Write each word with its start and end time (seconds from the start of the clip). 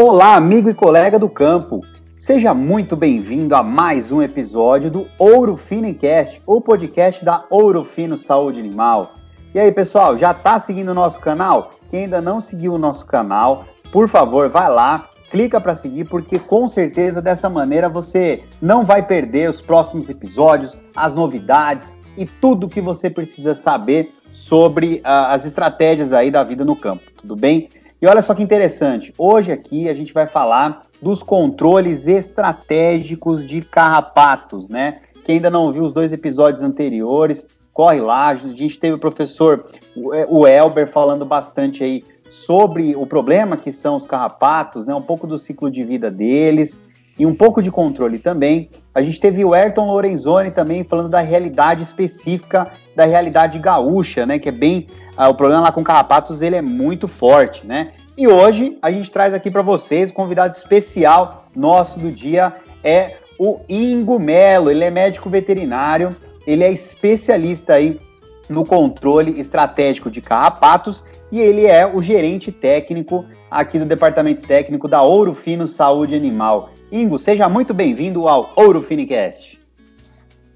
Olá, 0.00 0.36
amigo 0.36 0.70
e 0.70 0.74
colega 0.74 1.18
do 1.18 1.28
campo. 1.28 1.84
Seja 2.16 2.54
muito 2.54 2.94
bem-vindo 2.94 3.56
a 3.56 3.64
mais 3.64 4.12
um 4.12 4.22
episódio 4.22 4.88
do 4.88 5.08
Ouro 5.18 5.56
Fino 5.56 5.92
Cast, 5.92 6.40
o 6.46 6.60
podcast 6.60 7.24
da 7.24 7.44
Ouro 7.50 7.82
Fino 7.82 8.16
Saúde 8.16 8.60
Animal. 8.60 9.14
E 9.52 9.58
aí, 9.58 9.72
pessoal, 9.72 10.16
já 10.16 10.30
está 10.30 10.56
seguindo 10.60 10.90
o 10.90 10.94
nosso 10.94 11.18
canal? 11.18 11.72
Quem 11.90 12.04
ainda 12.04 12.20
não 12.20 12.40
seguiu 12.40 12.74
o 12.74 12.78
nosso 12.78 13.04
canal, 13.06 13.64
por 13.90 14.08
favor, 14.08 14.48
vai 14.48 14.70
lá, 14.70 15.08
clica 15.32 15.60
para 15.60 15.74
seguir, 15.74 16.04
porque 16.04 16.38
com 16.38 16.68
certeza 16.68 17.20
dessa 17.20 17.50
maneira 17.50 17.88
você 17.88 18.44
não 18.62 18.84
vai 18.84 19.04
perder 19.04 19.50
os 19.50 19.60
próximos 19.60 20.08
episódios, 20.08 20.78
as 20.94 21.12
novidades 21.12 21.92
e 22.16 22.24
tudo 22.24 22.68
que 22.68 22.80
você 22.80 23.10
precisa 23.10 23.52
saber 23.52 24.14
sobre 24.32 24.98
uh, 24.98 25.26
as 25.30 25.44
estratégias 25.44 26.12
aí 26.12 26.30
da 26.30 26.44
vida 26.44 26.64
no 26.64 26.76
campo, 26.76 27.02
tudo 27.20 27.34
bem? 27.34 27.68
E 28.00 28.06
olha 28.06 28.22
só 28.22 28.32
que 28.32 28.42
interessante, 28.42 29.12
hoje 29.18 29.50
aqui 29.50 29.88
a 29.88 29.94
gente 29.94 30.14
vai 30.14 30.28
falar 30.28 30.84
dos 31.02 31.20
controles 31.22 32.06
estratégicos 32.06 33.46
de 33.46 33.60
carrapatos, 33.60 34.68
né? 34.68 35.00
Quem 35.24 35.36
ainda 35.36 35.50
não 35.50 35.72
viu 35.72 35.82
os 35.82 35.92
dois 35.92 36.12
episódios 36.12 36.62
anteriores, 36.62 37.46
corre 37.72 38.00
lá. 38.00 38.28
A 38.28 38.36
gente 38.36 38.78
teve 38.78 38.94
o 38.94 38.98
professor, 38.98 39.66
o 39.94 40.46
Elber, 40.46 40.88
falando 40.90 41.24
bastante 41.24 41.82
aí 41.82 42.04
sobre 42.24 42.94
o 42.94 43.04
problema 43.04 43.56
que 43.56 43.72
são 43.72 43.96
os 43.96 44.06
carrapatos, 44.06 44.86
né? 44.86 44.94
Um 44.94 45.02
pouco 45.02 45.26
do 45.26 45.38
ciclo 45.38 45.70
de 45.70 45.82
vida 45.82 46.10
deles 46.10 46.80
e 47.18 47.26
um 47.26 47.34
pouco 47.34 47.60
de 47.60 47.70
controle 47.70 48.20
também. 48.20 48.70
A 48.94 49.02
gente 49.02 49.18
teve 49.18 49.44
o 49.44 49.54
Ayrton 49.54 49.90
Lorenzoni 49.90 50.52
também 50.52 50.84
falando 50.84 51.08
da 51.08 51.20
realidade 51.20 51.82
específica 51.82 52.70
da 52.94 53.04
realidade 53.04 53.58
gaúcha, 53.58 54.24
né? 54.24 54.38
Que 54.38 54.50
é 54.50 54.52
bem 54.52 54.86
o 55.26 55.34
problema 55.34 55.62
lá 55.62 55.72
com 55.72 55.82
carrapatos 55.82 56.42
ele 56.42 56.54
é 56.54 56.62
muito 56.62 57.08
forte, 57.08 57.66
né? 57.66 57.92
E 58.16 58.28
hoje 58.28 58.78
a 58.80 58.90
gente 58.90 59.10
traz 59.10 59.34
aqui 59.34 59.50
para 59.50 59.62
vocês 59.62 60.10
o 60.10 60.12
convidado 60.12 60.54
especial 60.54 61.46
nosso 61.54 61.98
do 61.98 62.10
dia 62.10 62.52
é 62.84 63.16
o 63.38 63.60
Ingo 63.68 64.18
Melo. 64.18 64.70
Ele 64.70 64.84
é 64.84 64.90
médico 64.90 65.28
veterinário, 65.28 66.16
ele 66.46 66.64
é 66.64 66.70
especialista 66.70 67.74
aí 67.74 68.00
no 68.48 68.64
controle 68.64 69.40
estratégico 69.40 70.10
de 70.10 70.20
carrapatos 70.20 71.02
e 71.30 71.40
ele 71.40 71.66
é 71.66 71.86
o 71.86 72.02
gerente 72.02 72.50
técnico 72.50 73.24
aqui 73.50 73.78
do 73.78 73.84
departamento 73.84 74.42
técnico 74.46 74.88
da 74.88 75.02
Ouro 75.02 75.34
Fino 75.34 75.66
Saúde 75.66 76.14
Animal. 76.14 76.70
Ingo, 76.90 77.18
seja 77.18 77.48
muito 77.48 77.74
bem-vindo 77.74 78.26
ao 78.26 78.50
Ouro 78.56 78.82
Finicast. 78.82 79.57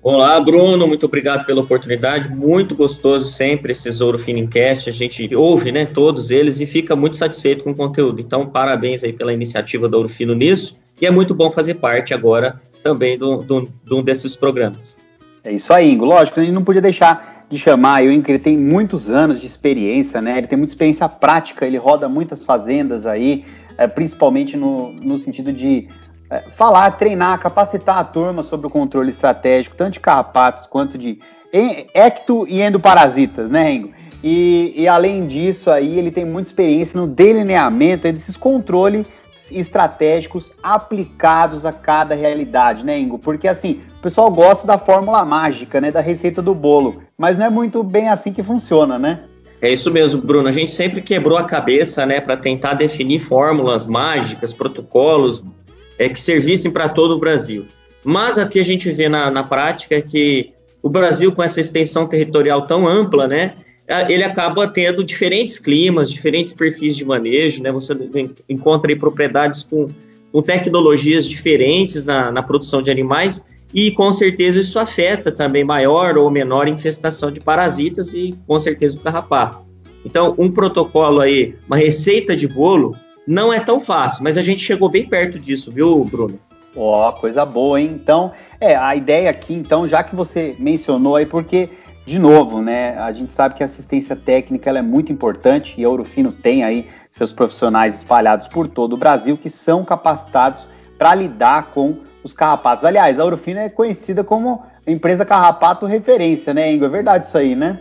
Olá, 0.05 0.41
Bruno, 0.41 0.85
muito 0.89 1.07
obrigado 1.07 1.47
pela 1.47 1.61
oportunidade. 1.61 2.29
Muito 2.29 2.75
gostoso 2.75 3.29
sempre 3.29 3.71
esses 3.71 4.01
Ouro 4.01 4.19
Finincast. 4.19 4.91
A 4.91 4.93
gente 4.93 5.33
ouve, 5.33 5.71
né, 5.71 5.87
todos 5.87 6.33
eles 6.33 6.59
e 6.59 6.67
fica 6.67 6.97
muito 6.97 7.17
satisfeito 7.17 7.63
com 7.63 7.71
o 7.71 7.75
conteúdo. 7.75 8.21
Então, 8.21 8.45
parabéns 8.45 9.05
aí 9.05 9.13
pela 9.13 9.33
iniciativa 9.33 9.89
da 9.89 9.97
Ouro 9.97 10.09
Fino 10.09 10.35
nisso. 10.35 10.77
E 11.01 11.07
é 11.07 11.11
muito 11.11 11.37
bom 11.37 11.53
fazer 11.53 11.75
parte 11.75 12.13
agora 12.13 12.61
também 12.83 13.17
de 13.17 13.95
um 13.95 14.03
desses 14.03 14.35
programas. 14.35 14.97
É 15.45 15.53
isso 15.53 15.73
aí, 15.73 15.93
Ingo. 15.93 16.05
Lógico, 16.05 16.41
a 16.41 16.43
gente 16.43 16.53
não 16.53 16.65
podia 16.65 16.83
deixar 16.83 17.47
de 17.49 17.57
chamar 17.57 18.03
o 18.03 18.11
Ingo, 18.11 18.29
ele 18.29 18.41
tem 18.41 18.59
muitos 18.59 19.09
anos 19.09 19.41
de 19.41 19.47
experiência, 19.47 20.21
né? 20.21 20.39
Ele 20.39 20.49
tem 20.49 20.59
muita 20.59 20.73
experiência 20.73 21.09
prática, 21.09 21.65
ele 21.65 21.77
roda 21.77 22.09
muitas 22.09 22.45
fazendas 22.45 23.07
aí, 23.07 23.45
é, 23.79 23.87
principalmente 23.87 24.57
no, 24.57 24.93
no 24.95 25.17
sentido 25.17 25.53
de 25.53 25.87
falar, 26.57 26.91
treinar, 26.93 27.39
capacitar 27.39 27.99
a 27.99 28.05
turma 28.05 28.43
sobre 28.43 28.67
o 28.67 28.71
controle 28.71 29.11
estratégico, 29.11 29.77
tanto 29.77 29.95
de 29.95 30.01
carrapatos 30.01 30.67
quanto 30.67 30.97
de 30.97 31.19
ecto 31.95 32.47
e 32.49 32.63
endoparasitas, 32.63 33.51
né, 33.51 33.65
Rengo? 33.65 33.91
E, 34.25 34.73
e, 34.77 34.87
além 34.87 35.27
disso 35.27 35.69
aí, 35.71 35.99
ele 35.99 36.11
tem 36.11 36.25
muita 36.25 36.49
experiência 36.49 36.99
no 36.99 37.09
delineamento 37.09 38.11
desses 38.13 38.37
controles 38.37 39.07
estratégicos 39.51 40.53
aplicados 40.63 41.67
a 41.67 41.73
cada 41.73 42.15
realidade, 42.15 42.85
né, 42.85 42.99
Ingo? 42.99 43.19
Porque 43.19 43.49
assim, 43.49 43.81
o 43.99 44.03
pessoal 44.03 44.31
gosta 44.31 44.67
da 44.67 44.79
fórmula 44.79 45.25
mágica, 45.25 45.81
né, 45.81 45.91
da 45.91 46.01
receita 46.01 46.41
do 46.41 46.55
bolo, 46.55 47.03
mas 47.19 47.37
não 47.37 47.47
é 47.47 47.51
muito 47.51 47.83
bem 47.83 48.09
assim 48.09 48.33
que 48.33 48.43
funciona, 48.43 48.99
né? 48.99 49.21
É 49.61 49.71
isso 49.71 49.91
mesmo, 49.93 50.21
Bruno. 50.21 50.49
A 50.49 50.53
gente 50.53 50.73
sempre 50.73 51.01
quebrou 51.01 51.39
a 51.39 51.45
cabeça, 51.45 52.05
né, 52.05 52.21
para 52.21 52.37
tentar 52.37 52.75
definir 52.75 53.21
fórmulas 53.21 53.87
mágicas, 53.87 54.53
protocolos, 54.53 55.43
é, 56.03 56.09
que 56.09 56.21
servissem 56.21 56.71
para 56.71 56.89
todo 56.89 57.15
o 57.15 57.19
Brasil. 57.19 57.67
Mas 58.05 58.37
aqui 58.37 58.59
a 58.59 58.65
gente 58.65 58.91
vê 58.91 59.09
na, 59.09 59.31
na 59.31 59.45
prática 59.45 60.01
que 60.01 60.51
o 60.83 60.89
Brasil, 60.89 61.31
com 61.31 61.43
essa 61.43 61.61
extensão 61.61 62.07
territorial 62.07 62.63
tão 62.63 62.87
ampla, 62.89 63.29
né, 63.29 63.55
ele 64.09 64.25
acaba 64.25 64.67
tendo 64.67 65.05
diferentes 65.05 65.59
climas, 65.59 66.11
diferentes 66.11 66.53
perfis 66.53 66.97
de 66.97 67.05
manejo, 67.05 67.63
né, 67.63 67.71
você 67.71 67.95
encontra 68.49 68.91
aí 68.91 68.97
propriedades 68.97 69.63
com, 69.63 69.89
com 70.33 70.43
tecnologias 70.43 71.27
diferentes 71.27 72.05
na, 72.05 72.33
na 72.33 72.43
produção 72.43 72.83
de 72.83 72.91
animais, 72.91 73.43
e 73.73 73.91
com 73.93 74.13
certeza 74.13 74.61
isso 74.61 74.79
afeta 74.79 75.31
também 75.31 75.65
maior 75.65 76.19
ou 76.19 76.31
menor 76.31 76.67
infestação 76.69 77.31
de 77.31 77.41
parasitas 77.41 78.13
e 78.13 78.35
com 78.47 78.59
certeza 78.59 78.97
o 78.97 79.01
carrapato. 79.01 79.59
Então, 80.05 80.35
um 80.37 80.51
protocolo 80.51 81.21
aí, 81.21 81.55
uma 81.67 81.77
receita 81.77 82.35
de 82.35 82.49
bolo, 82.49 82.95
não 83.27 83.53
é 83.53 83.61
tão 83.61 83.81
fácil, 83.81 84.25
mas 84.25 84.37
a 84.37 84.43
gente 84.43 84.63
chegou 84.63 84.89
bem 84.89 85.07
perto 85.07 85.39
disso, 85.39 85.71
viu, 85.71 86.05
Bruno? 86.05 86.39
Ó, 86.75 87.09
oh, 87.09 87.13
coisa 87.13 87.45
boa, 87.45 87.81
hein? 87.81 87.91
Então, 87.95 88.33
é, 88.61 88.75
a 88.75 88.97
ideia 88.97 89.31
aqui, 89.31 89.55
então, 89.55 89.87
já 89.87 90.03
que 90.03 90.17
você 90.17 90.57
mencionou 90.59 91.17
aí, 91.17 91.27
porque, 91.27 91.69
de 92.07 92.19
novo, 92.19 92.63
né, 92.63 92.97
a 92.99 93.13
gente 93.13 93.33
sabe 93.33 93.55
que 93.55 93.63
a 93.63 93.67
assistência 93.67 94.17
técnica 94.17 94.71
ela 94.71 94.79
é 94.79 94.83
muito 94.83 95.13
importante 95.13 95.75
e 95.77 95.85
a 95.85 95.89
Ourofino 95.89 96.33
tem 96.33 96.65
aí 96.65 96.89
seus 97.11 97.31
profissionais 97.31 97.97
espalhados 97.97 98.47
por 98.47 98.67
todo 98.67 98.95
o 98.95 98.97
Brasil 98.97 99.37
que 99.37 99.51
são 99.51 99.85
capacitados 99.85 100.67
para 100.97 101.15
lidar 101.15 101.67
com 101.75 101.99
os 102.25 102.33
carrapatos. 102.33 102.85
Aliás, 102.85 103.21
a 103.21 103.25
Ourofino 103.25 103.61
é 103.61 103.69
conhecida 103.69 104.25
como 104.25 104.65
empresa 104.87 105.25
carrapato 105.25 105.85
referência, 105.85 106.55
né, 106.55 106.73
Ingo? 106.73 106.87
É 106.87 106.89
verdade 106.89 107.27
isso 107.27 107.37
aí, 107.37 107.55
né? 107.55 107.81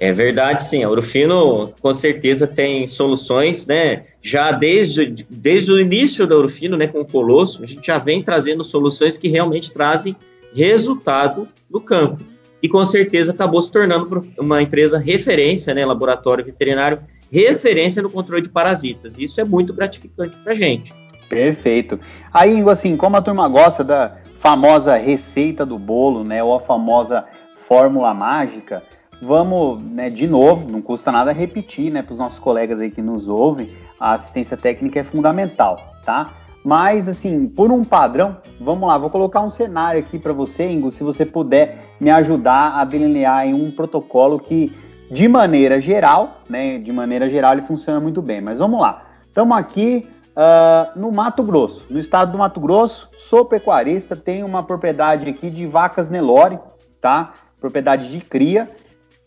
É 0.00 0.10
verdade, 0.12 0.62
sim. 0.62 0.82
A 0.82 0.88
Urufino 0.88 1.74
com 1.78 1.92
certeza 1.92 2.46
tem 2.46 2.86
soluções, 2.86 3.66
né? 3.66 4.04
Já 4.22 4.50
desde, 4.50 5.26
desde 5.28 5.70
o 5.70 5.78
início 5.78 6.26
da 6.26 6.36
Urufino, 6.36 6.74
né, 6.74 6.86
com 6.86 7.00
o 7.00 7.04
Colosso, 7.04 7.62
a 7.62 7.66
gente 7.66 7.86
já 7.86 7.98
vem 7.98 8.22
trazendo 8.22 8.64
soluções 8.64 9.18
que 9.18 9.28
realmente 9.28 9.70
trazem 9.70 10.16
resultado 10.56 11.46
no 11.70 11.82
campo. 11.82 12.24
E 12.62 12.68
com 12.68 12.82
certeza 12.84 13.32
acabou 13.32 13.60
se 13.60 13.70
tornando 13.70 14.26
uma 14.38 14.62
empresa 14.62 14.98
referência, 14.98 15.74
né, 15.74 15.84
laboratório 15.84 16.44
veterinário, 16.44 17.00
referência 17.30 18.02
no 18.02 18.10
controle 18.10 18.42
de 18.42 18.48
parasitas. 18.48 19.18
Isso 19.18 19.38
é 19.38 19.44
muito 19.44 19.72
gratificante 19.74 20.34
para 20.42 20.52
a 20.52 20.54
gente. 20.54 20.92
Perfeito. 21.28 22.00
Aí, 22.32 22.56
Ingo, 22.56 22.70
assim, 22.70 22.96
como 22.96 23.16
a 23.16 23.22
turma 23.22 23.46
gosta 23.48 23.84
da 23.84 24.16
famosa 24.40 24.96
receita 24.96 25.64
do 25.64 25.78
bolo, 25.78 26.24
né, 26.24 26.42
ou 26.42 26.54
a 26.54 26.60
famosa 26.60 27.24
fórmula 27.68 28.12
mágica, 28.14 28.82
vamos, 29.20 29.82
né, 29.82 30.08
de 30.08 30.26
novo, 30.26 30.70
não 30.70 30.80
custa 30.80 31.12
nada 31.12 31.32
repetir, 31.32 31.92
né, 31.92 32.02
para 32.02 32.12
os 32.12 32.18
nossos 32.18 32.38
colegas 32.38 32.80
aí 32.80 32.90
que 32.90 33.02
nos 33.02 33.28
ouvem, 33.28 33.68
a 33.98 34.12
assistência 34.12 34.56
técnica 34.56 35.00
é 35.00 35.04
fundamental, 35.04 35.78
tá? 36.04 36.30
Mas, 36.64 37.08
assim, 37.08 37.48
por 37.48 37.70
um 37.70 37.84
padrão, 37.84 38.36
vamos 38.60 38.86
lá, 38.86 38.98
vou 38.98 39.08
colocar 39.08 39.40
um 39.40 39.50
cenário 39.50 40.00
aqui 40.00 40.18
para 40.18 40.32
você, 40.32 40.68
Ingo, 40.70 40.90
se 40.90 41.02
você 41.02 41.24
puder 41.24 41.94
me 41.98 42.10
ajudar 42.10 42.78
a 42.78 42.84
delinear 42.84 43.46
em 43.46 43.54
um 43.54 43.70
protocolo 43.70 44.38
que, 44.38 44.70
de 45.10 45.26
maneira 45.26 45.80
geral, 45.80 46.40
né, 46.48 46.78
de 46.78 46.92
maneira 46.92 47.30
geral 47.30 47.52
ele 47.52 47.62
funciona 47.62 47.98
muito 47.98 48.20
bem. 48.20 48.40
Mas 48.40 48.58
vamos 48.58 48.80
lá, 48.80 49.04
estamos 49.26 49.56
aqui 49.56 50.06
uh, 50.36 50.98
no 50.98 51.10
Mato 51.10 51.42
Grosso, 51.42 51.86
no 51.90 51.98
estado 51.98 52.32
do 52.32 52.38
Mato 52.38 52.60
Grosso, 52.60 53.08
sou 53.28 53.44
pecuarista, 53.44 54.14
tenho 54.14 54.46
uma 54.46 54.62
propriedade 54.62 55.28
aqui 55.28 55.48
de 55.48 55.66
vacas 55.66 56.10
Nelore, 56.10 56.58
tá? 57.00 57.32
Propriedade 57.58 58.10
de 58.10 58.20
cria, 58.20 58.68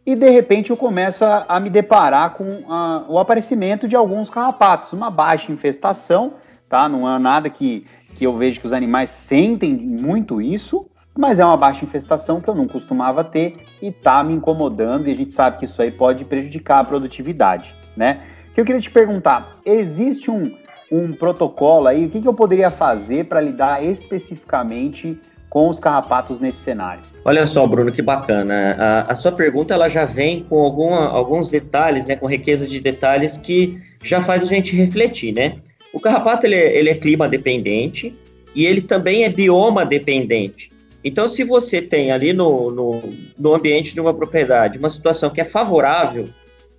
e 0.05 0.15
de 0.15 0.29
repente 0.29 0.69
eu 0.69 0.77
começo 0.77 1.23
a, 1.23 1.45
a 1.47 1.59
me 1.59 1.69
deparar 1.69 2.31
com 2.31 2.47
a, 2.69 3.05
o 3.07 3.17
aparecimento 3.17 3.87
de 3.87 3.95
alguns 3.95 4.29
carrapatos, 4.29 4.91
uma 4.93 5.09
baixa 5.09 5.51
infestação, 5.51 6.33
tá? 6.67 6.89
Não 6.89 7.09
é 7.09 7.17
nada 7.17 7.49
que, 7.49 7.85
que 8.15 8.25
eu 8.25 8.35
vejo 8.37 8.59
que 8.59 8.65
os 8.65 8.73
animais 8.73 9.09
sentem 9.09 9.73
muito 9.73 10.41
isso, 10.41 10.89
mas 11.17 11.39
é 11.39 11.45
uma 11.45 11.57
baixa 11.57 11.85
infestação 11.85 12.41
que 12.41 12.49
eu 12.49 12.55
não 12.55 12.67
costumava 12.67 13.23
ter 13.23 13.55
e 13.81 13.91
tá 13.91 14.23
me 14.23 14.33
incomodando, 14.33 15.07
e 15.07 15.11
a 15.11 15.15
gente 15.15 15.31
sabe 15.31 15.57
que 15.57 15.65
isso 15.65 15.81
aí 15.81 15.91
pode 15.91 16.25
prejudicar 16.25 16.79
a 16.79 16.83
produtividade, 16.83 17.73
né? 17.95 18.21
Que 18.53 18.61
eu 18.61 18.65
queria 18.65 18.81
te 18.81 18.91
perguntar, 18.91 19.51
existe 19.65 20.29
um, 20.29 20.43
um 20.91 21.13
protocolo 21.13 21.87
aí, 21.87 22.05
o 22.05 22.09
que, 22.09 22.21
que 22.21 22.27
eu 22.27 22.33
poderia 22.33 22.69
fazer 22.69 23.25
para 23.25 23.39
lidar 23.39 23.83
especificamente 23.83 25.19
com 25.53 25.69
os 25.69 25.79
carrapatos 25.79 26.39
nesse 26.39 26.57
cenário? 26.57 27.03
Olha 27.23 27.45
só, 27.45 27.67
Bruno, 27.67 27.91
que 27.91 28.01
bacana. 28.01 28.75
A, 28.79 29.11
a 29.11 29.15
sua 29.15 29.31
pergunta 29.31 29.75
ela 29.75 29.87
já 29.87 30.03
vem 30.03 30.43
com 30.49 30.63
alguma, 30.63 31.07
alguns 31.07 31.51
detalhes, 31.51 32.07
né, 32.07 32.15
com 32.15 32.25
riqueza 32.25 32.65
de 32.65 32.79
detalhes 32.79 33.37
que 33.37 33.79
já 34.03 34.19
faz 34.19 34.41
a 34.41 34.47
gente 34.47 34.75
refletir, 34.75 35.31
né? 35.31 35.57
O 35.93 35.99
carrapato 35.99 36.47
ele 36.47 36.55
é, 36.55 36.75
ele 36.75 36.89
é 36.89 36.95
clima 36.95 37.29
dependente 37.29 38.11
e 38.55 38.65
ele 38.65 38.81
também 38.81 39.25
é 39.25 39.29
bioma 39.29 39.85
dependente. 39.85 40.71
Então, 41.03 41.27
se 41.27 41.43
você 41.43 41.83
tem 41.83 42.11
ali 42.11 42.33
no, 42.33 42.71
no, 42.71 43.13
no 43.37 43.53
ambiente 43.53 43.93
de 43.93 44.01
uma 44.01 44.13
propriedade 44.13 44.79
uma 44.79 44.89
situação 44.89 45.29
que 45.29 45.39
é 45.39 45.45
favorável 45.45 46.27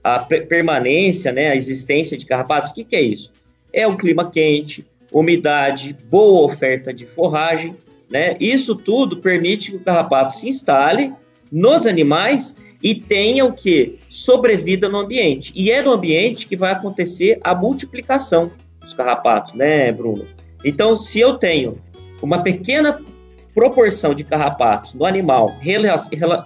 à 0.03 0.19
permanência, 0.19 1.31
né, 1.31 1.51
à 1.51 1.55
existência 1.55 2.19
de 2.19 2.27
carrapatos, 2.27 2.73
o 2.73 2.75
que, 2.75 2.83
que 2.83 2.97
é 2.97 3.03
isso? 3.03 3.31
é 3.75 3.87
o 3.87 3.97
clima 3.97 4.31
quente, 4.31 4.87
umidade, 5.13 5.97
boa 6.09 6.47
oferta 6.47 6.95
de 6.95 7.05
forragem, 7.05 7.77
né? 8.11 8.35
Isso 8.41 8.75
tudo 8.75 9.19
permite 9.19 9.71
que 9.71 9.77
o 9.77 9.81
carrapato 9.81 10.35
se 10.35 10.49
instale 10.49 11.13
nos 11.51 11.87
animais 11.87 12.55
e 12.83 12.95
tenha 12.95 13.45
o 13.45 13.53
que? 13.53 13.99
Sobrevida 14.09 14.89
no 14.89 14.99
ambiente. 14.99 15.53
E 15.55 15.71
é 15.71 15.81
no 15.81 15.93
ambiente 15.93 16.47
que 16.47 16.57
vai 16.57 16.73
acontecer 16.73 17.39
a 17.43 17.55
multiplicação 17.55 18.51
dos 18.81 18.93
carrapatos, 18.93 19.55
né, 19.55 19.91
Bruno? 19.91 20.27
Então, 20.65 20.97
se 20.97 21.19
eu 21.21 21.35
tenho 21.35 21.79
uma 22.21 22.43
pequena 22.43 23.01
proporção 23.55 24.15
de 24.15 24.25
carrapatos 24.25 24.95
no 24.95 25.05
animal 25.05 25.55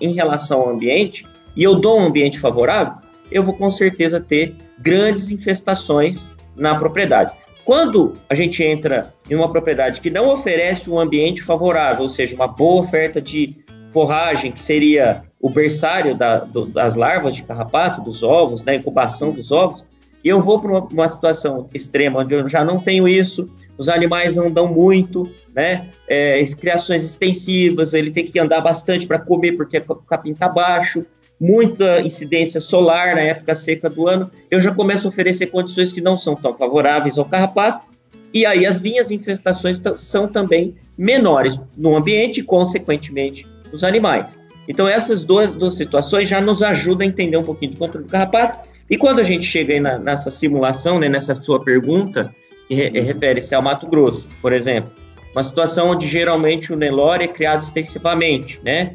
em 0.01 0.13
relação 0.13 0.61
ao 0.61 0.71
ambiente, 0.71 1.25
e 1.57 1.63
eu 1.63 1.75
dou 1.75 1.99
um 1.99 2.05
ambiente 2.07 2.39
favorável, 2.39 2.95
eu 3.33 3.43
vou 3.43 3.55
com 3.55 3.71
certeza 3.71 4.21
ter 4.21 4.55
grandes 4.79 5.31
infestações 5.31 6.25
na 6.57 6.77
propriedade. 6.77 7.33
Quando 7.69 8.17
a 8.31 8.35
gente 8.35 8.65
entra 8.65 9.13
em 9.29 9.35
uma 9.35 9.53
propriedade 9.53 10.01
que 10.01 10.09
não 10.09 10.33
oferece 10.33 10.89
um 10.89 10.99
ambiente 10.99 11.43
favorável, 11.43 12.05
ou 12.05 12.09
seja, 12.09 12.35
uma 12.35 12.49
boa 12.49 12.81
oferta 12.81 13.21
de 13.21 13.59
forragem, 13.93 14.51
que 14.51 14.59
seria 14.63 15.23
o 15.39 15.51
berçário 15.51 16.17
da, 16.17 16.39
do, 16.39 16.65
das 16.65 16.95
larvas 16.95 17.37
de 17.37 17.43
carrapato, 17.43 18.01
dos 18.01 18.23
ovos, 18.23 18.63
da 18.63 18.75
incubação 18.75 19.33
dos 19.33 19.53
ovos, 19.53 19.85
e 20.25 20.31
eu 20.31 20.41
vou 20.41 20.59
para 20.59 20.71
uma, 20.71 20.81
uma, 20.81 21.09
situação 21.09 21.69
extrema, 21.75 22.21
onde 22.21 22.33
eu 22.33 22.49
já 22.49 22.65
não 22.65 22.81
tenho 22.81 23.07
isso, 23.07 23.47
os 23.77 23.91
animais 23.91 24.37
dão 24.37 24.73
muito, 24.73 25.31
né? 25.55 25.91
É, 26.09 26.43
criações 26.59 27.05
extensivas, 27.05 27.93
ele 27.93 28.11
tem 28.11 28.25
que 28.25 28.41
andar 28.41 28.63
bastante 28.63 29.07
para 29.07 29.19
comer 29.19 29.53
porque 29.59 29.77
o 29.77 29.95
capim 29.97 30.31
está 30.31 30.49
baixo, 30.49 31.05
muita 31.41 32.01
incidência 32.01 32.61
solar 32.61 33.15
na 33.15 33.23
época 33.23 33.55
seca 33.55 33.89
do 33.89 34.09
ano, 34.09 34.31
eu 34.51 34.61
já 34.61 34.75
começo 34.75 35.07
a 35.07 35.11
oferecer 35.11 35.47
condições 35.47 35.93
que 35.93 36.01
não 36.01 36.17
são 36.17 36.35
tão 36.35 36.55
favoráveis 36.55 37.19
ao 37.19 37.25
carrapato, 37.25 37.87
e 38.33 38.45
aí 38.45 38.67
as 38.67 38.81
minhas 38.81 39.11
infestações 39.11 39.81
são 39.97 40.29
também 40.29 40.75
menores 40.97 41.61
no 41.77 41.97
ambiente 41.97 42.41
e, 42.41 42.43
consequentemente, 42.43 43.47
nos 43.73 43.85
animais. 43.85 44.39
Então, 44.69 44.87
essas 44.87 45.25
duas, 45.25 45.53
duas 45.53 45.75
situações 45.75 46.29
já 46.29 46.41
nos 46.41 46.63
ajudam 46.63 47.07
a 47.07 47.09
entender 47.09 47.39
um 47.39 47.43
pouquinho 47.43 47.73
do 47.73 47.79
controle 47.79 48.07
do 48.07 48.11
carrapato. 48.11 48.69
E 48.91 48.99
quando 48.99 49.19
a 49.21 49.23
gente 49.23 49.47
chega 49.47 49.73
aí 49.73 49.81
na, 49.81 49.99
nessa 49.99 50.31
simulação, 50.31 50.99
né, 50.99 51.09
nessa 51.09 51.35
sua 51.37 51.63
pergunta, 51.63 52.35
que 52.67 52.75
re, 52.75 53.01
refere-se 53.01 53.55
ao 53.55 53.63
Mato 53.63 53.87
Grosso, 53.87 54.29
por 54.43 54.53
exemplo, 54.53 54.91
uma 55.33 55.43
situação 55.43 55.91
onde 55.91 56.07
geralmente 56.07 56.73
o 56.73 56.77
Nelore 56.77 57.25
é 57.25 57.29
criado 57.29 57.63
extensivamente, 57.63 58.61
né? 58.63 58.93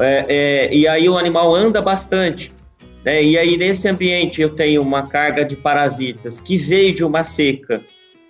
É, 0.00 0.24
é, 0.28 0.74
e 0.74 0.88
aí 0.88 1.08
o 1.08 1.18
animal 1.18 1.54
anda 1.54 1.82
bastante. 1.82 2.52
Né? 3.04 3.22
E 3.22 3.38
aí, 3.38 3.56
nesse 3.56 3.88
ambiente, 3.88 4.40
eu 4.40 4.50
tenho 4.50 4.82
uma 4.82 5.06
carga 5.06 5.44
de 5.44 5.54
parasitas 5.56 6.40
que 6.40 6.56
veio 6.56 6.94
de 6.94 7.04
uma 7.04 7.22
seca, 7.22 7.80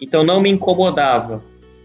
então 0.01 0.25
não 0.25 0.41
me 0.41 0.51
incomodava. 0.51 1.43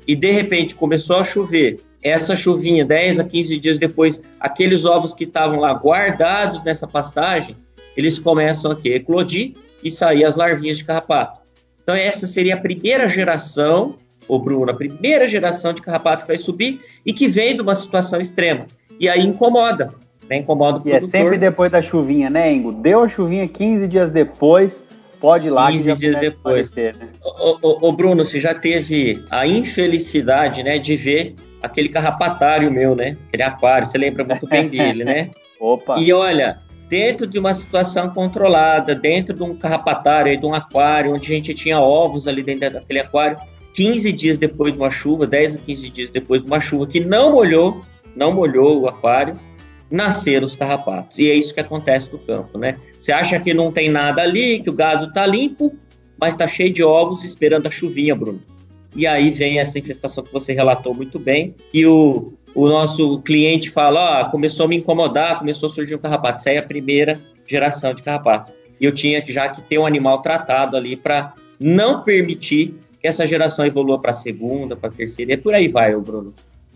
E 0.07 0.15
de 0.15 0.31
repente 0.31 0.75
começou 0.75 1.17
a 1.17 1.23
chover. 1.23 1.79
Essa 2.01 2.35
chuvinha, 2.35 2.85
10 2.85 3.19
a 3.19 3.23
15 3.23 3.57
dias 3.57 3.79
depois, 3.79 4.21
aqueles 4.39 4.85
ovos 4.85 5.13
que 5.13 5.23
estavam 5.23 5.59
lá 5.59 5.73
guardados 5.73 6.63
nessa 6.63 6.87
pastagem, 6.87 7.55
eles 7.97 8.19
começam 8.19 8.71
a 8.71 8.87
eclodir 8.87 9.53
e 9.83 9.89
sair 9.89 10.23
as 10.23 10.35
larvinhas 10.35 10.77
de 10.77 10.83
carrapato. 10.83 11.39
Então, 11.81 11.95
essa 11.95 12.27
seria 12.27 12.55
a 12.55 12.59
primeira 12.59 13.07
geração, 13.07 13.97
ô 14.27 14.37
Bruno, 14.37 14.69
a 14.69 14.75
primeira 14.75 15.27
geração 15.27 15.73
de 15.73 15.81
carrapato 15.81 16.25
que 16.25 16.31
vai 16.31 16.37
subir 16.37 16.79
e 17.03 17.11
que 17.11 17.27
vem 17.27 17.55
de 17.55 17.61
uma 17.61 17.73
situação 17.73 18.19
extrema 18.19 18.67
e 18.99 19.09
aí 19.09 19.25
incomoda, 19.25 19.93
né? 20.29 20.37
Incomoda 20.37 20.79
o 20.79 20.87
E 20.87 20.91
é 20.91 20.99
sempre 20.99 21.37
depois 21.37 21.71
da 21.71 21.81
chuvinha, 21.81 22.29
né, 22.29 22.51
Ingo? 22.51 22.71
Deu 22.71 23.03
a 23.03 23.09
chuvinha 23.09 23.47
15 23.47 23.87
dias 23.87 24.11
depois, 24.11 24.83
pode 25.19 25.47
ir 25.47 25.51
lá 25.51 25.71
15 25.71 25.95
dias 25.95 26.19
depois. 26.19 26.71
Aparecer, 26.71 26.95
né? 26.95 27.09
ô, 27.23 27.57
ô, 27.61 27.89
ô, 27.89 27.91
Bruno, 27.91 28.23
você 28.23 28.39
já 28.39 28.53
teve 28.53 29.23
a 29.29 29.47
infelicidade, 29.47 30.63
né, 30.63 30.77
de 30.77 30.95
ver 30.95 31.35
aquele 31.61 31.89
carrapatário 31.89 32.71
meu, 32.71 32.95
né? 32.95 33.17
Aquele 33.27 33.43
aquário, 33.43 33.87
você 33.87 33.97
lembra 33.97 34.23
muito 34.23 34.47
bem 34.47 34.67
dele, 34.67 35.03
né? 35.03 35.29
Opa! 35.59 35.99
E 35.99 36.11
olha, 36.13 36.59
dentro 36.87 37.25
de 37.25 37.39
uma 37.39 37.53
situação 37.53 38.09
controlada, 38.09 38.93
dentro 38.93 39.33
de 39.33 39.43
um 39.43 39.55
carrapatário, 39.55 40.37
de 40.39 40.45
um 40.45 40.53
aquário, 40.53 41.13
onde 41.13 41.31
a 41.31 41.35
gente 41.35 41.53
tinha 41.53 41.79
ovos 41.79 42.27
ali 42.27 42.43
dentro 42.43 42.71
daquele 42.71 42.99
aquário, 42.99 43.37
15 43.73 44.11
dias 44.11 44.39
depois 44.39 44.73
de 44.73 44.79
uma 44.79 44.91
chuva, 44.91 45.27
10 45.27 45.55
a 45.55 45.59
15 45.59 45.89
dias 45.89 46.09
depois 46.09 46.41
de 46.41 46.47
uma 46.47 46.61
chuva 46.61 46.87
que 46.87 46.99
não 46.99 47.33
molhou, 47.33 47.83
não 48.15 48.33
molhou 48.33 48.81
o 48.81 48.87
aquário, 48.87 49.39
nasceram 49.89 50.45
os 50.45 50.55
carrapatos. 50.55 51.19
E 51.19 51.29
é 51.29 51.35
isso 51.35 51.53
que 51.53 51.59
acontece 51.59 52.11
no 52.11 52.19
campo, 52.19 52.57
né? 52.57 52.77
Você 52.99 53.11
acha 53.11 53.39
que 53.39 53.53
não 53.53 53.71
tem 53.71 53.89
nada 53.89 54.21
ali, 54.21 54.59
que 54.59 54.69
o 54.69 54.73
gado 54.73 55.11
tá 55.13 55.25
limpo, 55.25 55.75
mas 56.19 56.35
tá 56.35 56.47
cheio 56.47 56.73
de 56.73 56.83
ovos 56.83 57.23
esperando 57.23 57.67
a 57.67 57.71
chuvinha, 57.71 58.15
Bruno. 58.15 58.41
E 58.95 59.05
aí 59.05 59.29
vem 59.31 59.59
essa 59.59 59.77
infestação 59.77 60.23
que 60.23 60.31
você 60.31 60.53
relatou 60.53 60.93
muito 60.93 61.19
bem, 61.19 61.53
e 61.73 61.85
o, 61.85 62.33
o 62.53 62.67
nosso 62.67 63.21
cliente 63.21 63.69
fala, 63.69 64.21
ó, 64.21 64.25
começou 64.29 64.65
a 64.65 64.69
me 64.69 64.77
incomodar, 64.77 65.37
começou 65.37 65.67
a 65.67 65.71
surgir 65.71 65.95
um 65.95 65.99
carrapato. 65.99 66.37
Essa 66.37 66.51
é 66.51 66.57
a 66.57 66.63
primeira 66.63 67.19
geração 67.45 67.93
de 67.93 68.01
carrapatos. 68.01 68.53
E 68.79 68.85
eu 68.85 68.93
tinha 68.93 69.23
já 69.27 69.49
que 69.49 69.61
ter 69.61 69.77
um 69.77 69.85
animal 69.85 70.21
tratado 70.21 70.75
ali 70.75 70.95
para 70.95 71.33
não 71.59 72.03
permitir 72.03 72.75
que 72.99 73.07
essa 73.07 73.27
geração 73.27 73.65
evolua 73.65 73.99
para 73.99 74.11
a 74.11 74.13
segunda, 74.13 74.75
para 74.75 74.89
a 74.89 74.91
terceira, 74.91 75.33
e 75.33 75.37
por 75.37 75.53
aí 75.53 75.67
vai, 75.67 75.95
Bruno. 75.95 76.33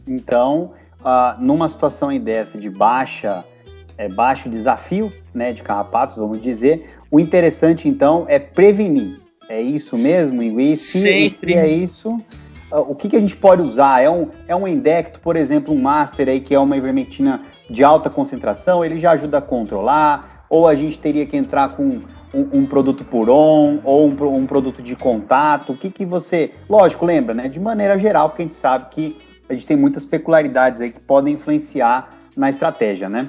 Então, 0.07 0.73
ah, 1.03 1.35
numa 1.39 1.69
situação 1.69 2.09
aí 2.09 2.19
dessa 2.19 2.57
de 2.57 2.69
baixa, 2.69 3.43
é, 3.97 4.07
baixo 4.07 4.49
desafio 4.49 5.11
né, 5.33 5.53
de 5.53 5.61
carrapatos, 5.61 6.15
vamos 6.15 6.41
dizer, 6.41 6.89
o 7.11 7.19
interessante 7.19 7.87
então 7.87 8.25
é 8.27 8.39
prevenir. 8.39 9.19
É 9.47 9.59
isso 9.59 9.97
mesmo, 9.97 10.43
E 10.43 10.75
se, 10.75 10.99
Sempre. 10.99 11.55
é 11.55 11.67
isso, 11.67 12.21
ah, 12.71 12.81
o 12.81 12.93
que, 12.93 13.09
que 13.09 13.15
a 13.15 13.19
gente 13.19 13.35
pode 13.35 13.61
usar? 13.61 14.01
É 14.01 14.09
um, 14.09 14.27
é 14.47 14.55
um 14.55 14.67
endecto, 14.67 15.19
por 15.19 15.35
exemplo, 15.35 15.73
um 15.73 15.81
master 15.81 16.29
aí 16.29 16.39
que 16.39 16.53
é 16.53 16.59
uma 16.59 16.77
ivermectina 16.77 17.41
de 17.69 17.83
alta 17.83 18.09
concentração, 18.09 18.83
ele 18.83 18.99
já 18.99 19.11
ajuda 19.11 19.39
a 19.39 19.41
controlar, 19.41 20.45
ou 20.49 20.67
a 20.67 20.75
gente 20.75 20.97
teria 20.97 21.25
que 21.25 21.37
entrar 21.37 21.75
com 21.75 21.83
um, 22.33 22.59
um 22.59 22.65
produto 22.65 23.03
puron 23.03 23.79
ou 23.83 24.07
um, 24.07 24.35
um, 24.35 24.45
produto 24.45 24.81
de 24.81 24.95
contato? 24.95 25.73
O 25.73 25.77
que, 25.77 25.89
que 25.89 26.05
você. 26.05 26.51
Lógico, 26.69 27.05
lembra, 27.05 27.33
né? 27.33 27.47
De 27.47 27.59
maneira 27.59 27.97
geral, 27.97 28.29
porque 28.29 28.41
a 28.41 28.45
gente 28.45 28.55
sabe 28.55 28.87
que 28.89 29.17
a 29.49 29.53
gente 29.53 29.65
tem 29.65 29.75
muitas 29.75 30.05
peculiaridades 30.05 30.79
aí 30.79 30.91
que 30.91 30.99
podem 30.99 31.33
influenciar 31.33 32.09
na 32.37 32.49
estratégia, 32.49 33.09
né? 33.09 33.27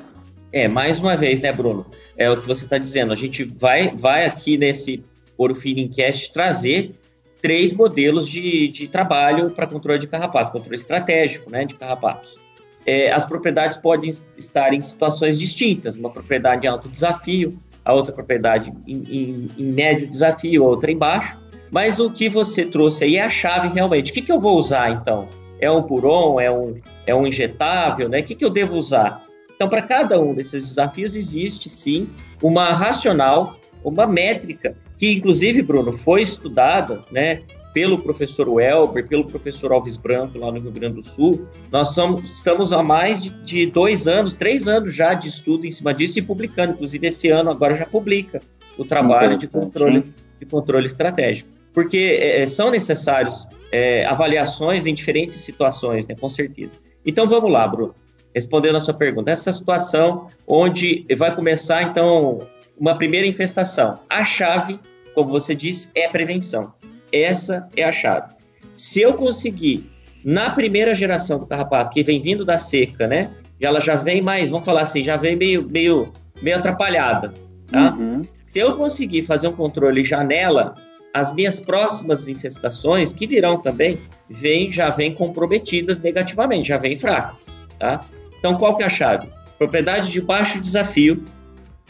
É, 0.52 0.68
mais 0.68 1.00
uma 1.00 1.16
vez, 1.16 1.40
né, 1.40 1.52
Bruno? 1.52 1.86
É 2.16 2.30
o 2.30 2.36
que 2.36 2.46
você 2.46 2.64
está 2.64 2.76
dizendo. 2.76 3.12
A 3.12 3.16
gente 3.16 3.44
vai, 3.44 3.94
vai 3.96 4.26
aqui 4.26 4.56
nesse 4.56 5.02
Ouro 5.38 5.56
Cast 5.94 6.32
trazer 6.32 6.94
três 7.40 7.72
modelos 7.72 8.28
de, 8.28 8.68
de 8.68 8.86
trabalho 8.86 9.50
para 9.50 9.66
controle 9.66 9.98
de 9.98 10.06
carrapato, 10.06 10.52
controle 10.52 10.76
estratégico 10.76 11.50
né, 11.50 11.64
de 11.64 11.74
carrapatos. 11.74 12.36
É, 12.84 13.10
as 13.12 13.24
propriedades 13.24 13.76
podem 13.76 14.10
estar 14.36 14.74
em 14.74 14.82
situações 14.82 15.38
distintas, 15.38 15.96
uma 15.96 16.10
propriedade 16.10 16.66
em 16.66 16.68
alto 16.68 16.88
desafio, 16.88 17.58
a 17.84 17.94
outra 17.94 18.12
propriedade 18.12 18.72
em, 18.86 18.96
em, 18.96 19.50
em 19.56 19.72
médio 19.72 20.10
desafio, 20.10 20.64
a 20.64 20.68
outra 20.68 20.90
em 20.90 20.96
baixo, 20.96 21.38
mas 21.70 21.98
o 21.98 22.10
que 22.10 22.28
você 22.28 22.64
trouxe 22.64 23.04
aí 23.04 23.16
é 23.16 23.22
a 23.22 23.30
chave 23.30 23.68
realmente. 23.68 24.10
O 24.10 24.14
que, 24.14 24.22
que 24.22 24.32
eu 24.32 24.40
vou 24.40 24.58
usar, 24.58 24.90
então? 24.90 25.28
É 25.60 25.70
um 25.70 25.82
puron, 25.82 26.40
é 26.40 26.50
um, 26.50 26.80
é 27.06 27.14
um 27.14 27.26
injetável, 27.26 28.08
né? 28.08 28.20
O 28.20 28.24
que, 28.24 28.34
que 28.34 28.44
eu 28.44 28.50
devo 28.50 28.76
usar? 28.76 29.22
Então, 29.54 29.68
para 29.68 29.82
cada 29.82 30.18
um 30.18 30.32
desses 30.32 30.66
desafios, 30.66 31.14
existe 31.14 31.68
sim 31.68 32.08
uma 32.42 32.72
racional, 32.72 33.56
uma 33.84 34.06
métrica, 34.06 34.74
que 34.96 35.12
inclusive, 35.12 35.60
Bruno, 35.62 35.92
foi 35.92 36.22
estudada, 36.22 37.00
né? 37.12 37.42
Pelo 37.74 37.98
professor 37.98 38.48
Welber, 38.48 39.06
pelo 39.06 39.24
professor 39.26 39.70
Alves 39.70 39.96
Branco, 39.96 40.38
lá 40.38 40.50
no 40.50 40.58
Rio 40.58 40.72
Grande 40.72 40.96
do 40.96 41.02
Sul. 41.02 41.46
Nós 41.70 41.88
somos, 41.88 42.24
estamos 42.30 42.72
há 42.72 42.82
mais 42.82 43.22
de, 43.22 43.30
de 43.44 43.66
dois 43.66 44.08
anos, 44.08 44.34
três 44.34 44.66
anos 44.66 44.94
já 44.94 45.14
de 45.14 45.28
estudo 45.28 45.66
em 45.66 45.70
cima 45.70 45.94
disso 45.94 46.18
e 46.18 46.22
publicando. 46.22 46.72
Inclusive, 46.72 47.06
esse 47.06 47.28
ano 47.28 47.50
agora 47.50 47.74
já 47.74 47.86
publica 47.86 48.42
o 48.76 48.84
trabalho 48.84 49.36
de 49.36 49.46
controle, 49.46 50.04
de 50.40 50.46
controle 50.46 50.86
estratégico. 50.86 51.48
Porque 51.72 52.18
é, 52.20 52.44
são 52.46 52.70
necessários 52.70 53.46
é, 53.72 54.04
avaliações 54.04 54.86
em 54.86 54.94
diferentes 54.94 55.36
situações, 55.36 56.06
né, 56.06 56.14
com 56.18 56.28
certeza. 56.28 56.76
Então 57.04 57.28
vamos 57.28 57.50
lá, 57.50 57.66
Bruno, 57.66 57.94
respondendo 58.34 58.76
a 58.76 58.80
sua 58.80 58.94
pergunta. 58.94 59.30
Essa 59.30 59.52
situação 59.52 60.28
onde 60.46 61.06
vai 61.16 61.34
começar, 61.34 61.82
então, 61.82 62.38
uma 62.78 62.96
primeira 62.96 63.26
infestação. 63.26 63.98
A 64.08 64.24
chave, 64.24 64.78
como 65.14 65.30
você 65.30 65.54
disse, 65.54 65.88
é 65.94 66.06
a 66.06 66.10
prevenção. 66.10 66.72
Essa 67.12 67.68
é 67.76 67.84
a 67.84 67.92
chave. 67.92 68.34
Se 68.76 69.00
eu 69.00 69.14
conseguir, 69.14 69.90
na 70.24 70.50
primeira 70.50 70.94
geração 70.94 71.38
do 71.38 71.46
carrapato, 71.46 71.92
que 71.92 72.02
vem 72.02 72.20
vindo 72.20 72.44
da 72.44 72.58
seca, 72.58 73.06
né? 73.06 73.30
E 73.60 73.66
ela 73.66 73.80
já 73.80 73.96
vem 73.96 74.22
mais, 74.22 74.48
vamos 74.48 74.64
falar 74.64 74.82
assim, 74.82 75.02
já 75.02 75.16
vem 75.16 75.36
meio, 75.36 75.68
meio, 75.68 76.12
meio 76.40 76.56
atrapalhada, 76.56 77.34
tá? 77.68 77.94
Uhum. 77.94 78.22
Se 78.42 78.58
eu 78.58 78.76
conseguir 78.76 79.22
fazer 79.22 79.48
um 79.48 79.52
controle 79.52 80.02
janela, 80.02 80.74
as 81.12 81.32
minhas 81.32 81.58
próximas 81.58 82.28
infestações, 82.28 83.12
que 83.12 83.26
virão 83.26 83.60
também, 83.60 83.98
vem, 84.28 84.70
já 84.70 84.90
vêm 84.90 85.12
comprometidas 85.12 86.00
negativamente, 86.00 86.68
já 86.68 86.78
vêm 86.78 86.98
fracas, 86.98 87.46
tá? 87.78 88.04
Então, 88.38 88.56
qual 88.56 88.76
que 88.76 88.82
é 88.82 88.86
a 88.86 88.90
chave? 88.90 89.28
Propriedade 89.58 90.10
de 90.10 90.20
baixo 90.20 90.60
desafio, 90.60 91.24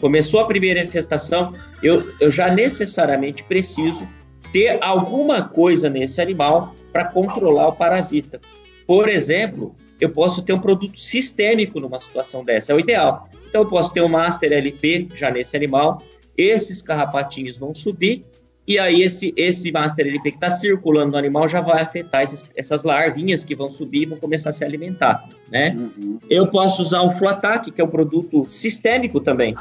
começou 0.00 0.40
a 0.40 0.46
primeira 0.46 0.82
infestação, 0.82 1.54
eu, 1.82 2.12
eu 2.18 2.30
já 2.30 2.52
necessariamente 2.52 3.44
preciso 3.44 4.08
ter 4.52 4.82
alguma 4.82 5.42
coisa 5.42 5.88
nesse 5.88 6.20
animal 6.20 6.74
para 6.92 7.04
controlar 7.04 7.68
o 7.68 7.72
parasita. 7.72 8.40
Por 8.86 9.08
exemplo, 9.08 9.76
eu 10.00 10.10
posso 10.10 10.42
ter 10.42 10.52
um 10.52 10.60
produto 10.60 10.98
sistêmico 10.98 11.78
numa 11.78 12.00
situação 12.00 12.42
dessa, 12.42 12.72
é 12.72 12.74
o 12.74 12.80
ideal. 12.80 13.28
Então, 13.48 13.62
eu 13.62 13.68
posso 13.68 13.92
ter 13.92 14.02
um 14.02 14.08
Master 14.08 14.52
LP 14.52 15.08
já 15.14 15.30
nesse 15.30 15.54
animal, 15.56 16.02
esses 16.36 16.80
carrapatinhos 16.80 17.58
vão 17.58 17.74
subir, 17.74 18.24
e 18.70 18.78
aí 18.78 19.02
esse, 19.02 19.34
esse 19.36 19.72
Master 19.72 20.06
LP 20.06 20.30
que 20.30 20.36
está 20.36 20.48
circulando 20.48 21.10
no 21.10 21.18
animal 21.18 21.48
já 21.48 21.60
vai 21.60 21.82
afetar 21.82 22.22
esses, 22.22 22.48
essas 22.54 22.84
larvinhas 22.84 23.44
que 23.44 23.52
vão 23.52 23.68
subir 23.68 24.02
e 24.02 24.06
vão 24.06 24.16
começar 24.16 24.50
a 24.50 24.52
se 24.52 24.64
alimentar, 24.64 25.28
né? 25.50 25.74
Uhum. 25.76 26.20
Eu 26.30 26.46
posso 26.46 26.80
usar 26.80 27.00
o 27.00 27.10
Fluatac, 27.10 27.68
que 27.68 27.80
é 27.80 27.84
um 27.84 27.88
produto 27.88 28.48
sistêmico 28.48 29.18
também. 29.18 29.56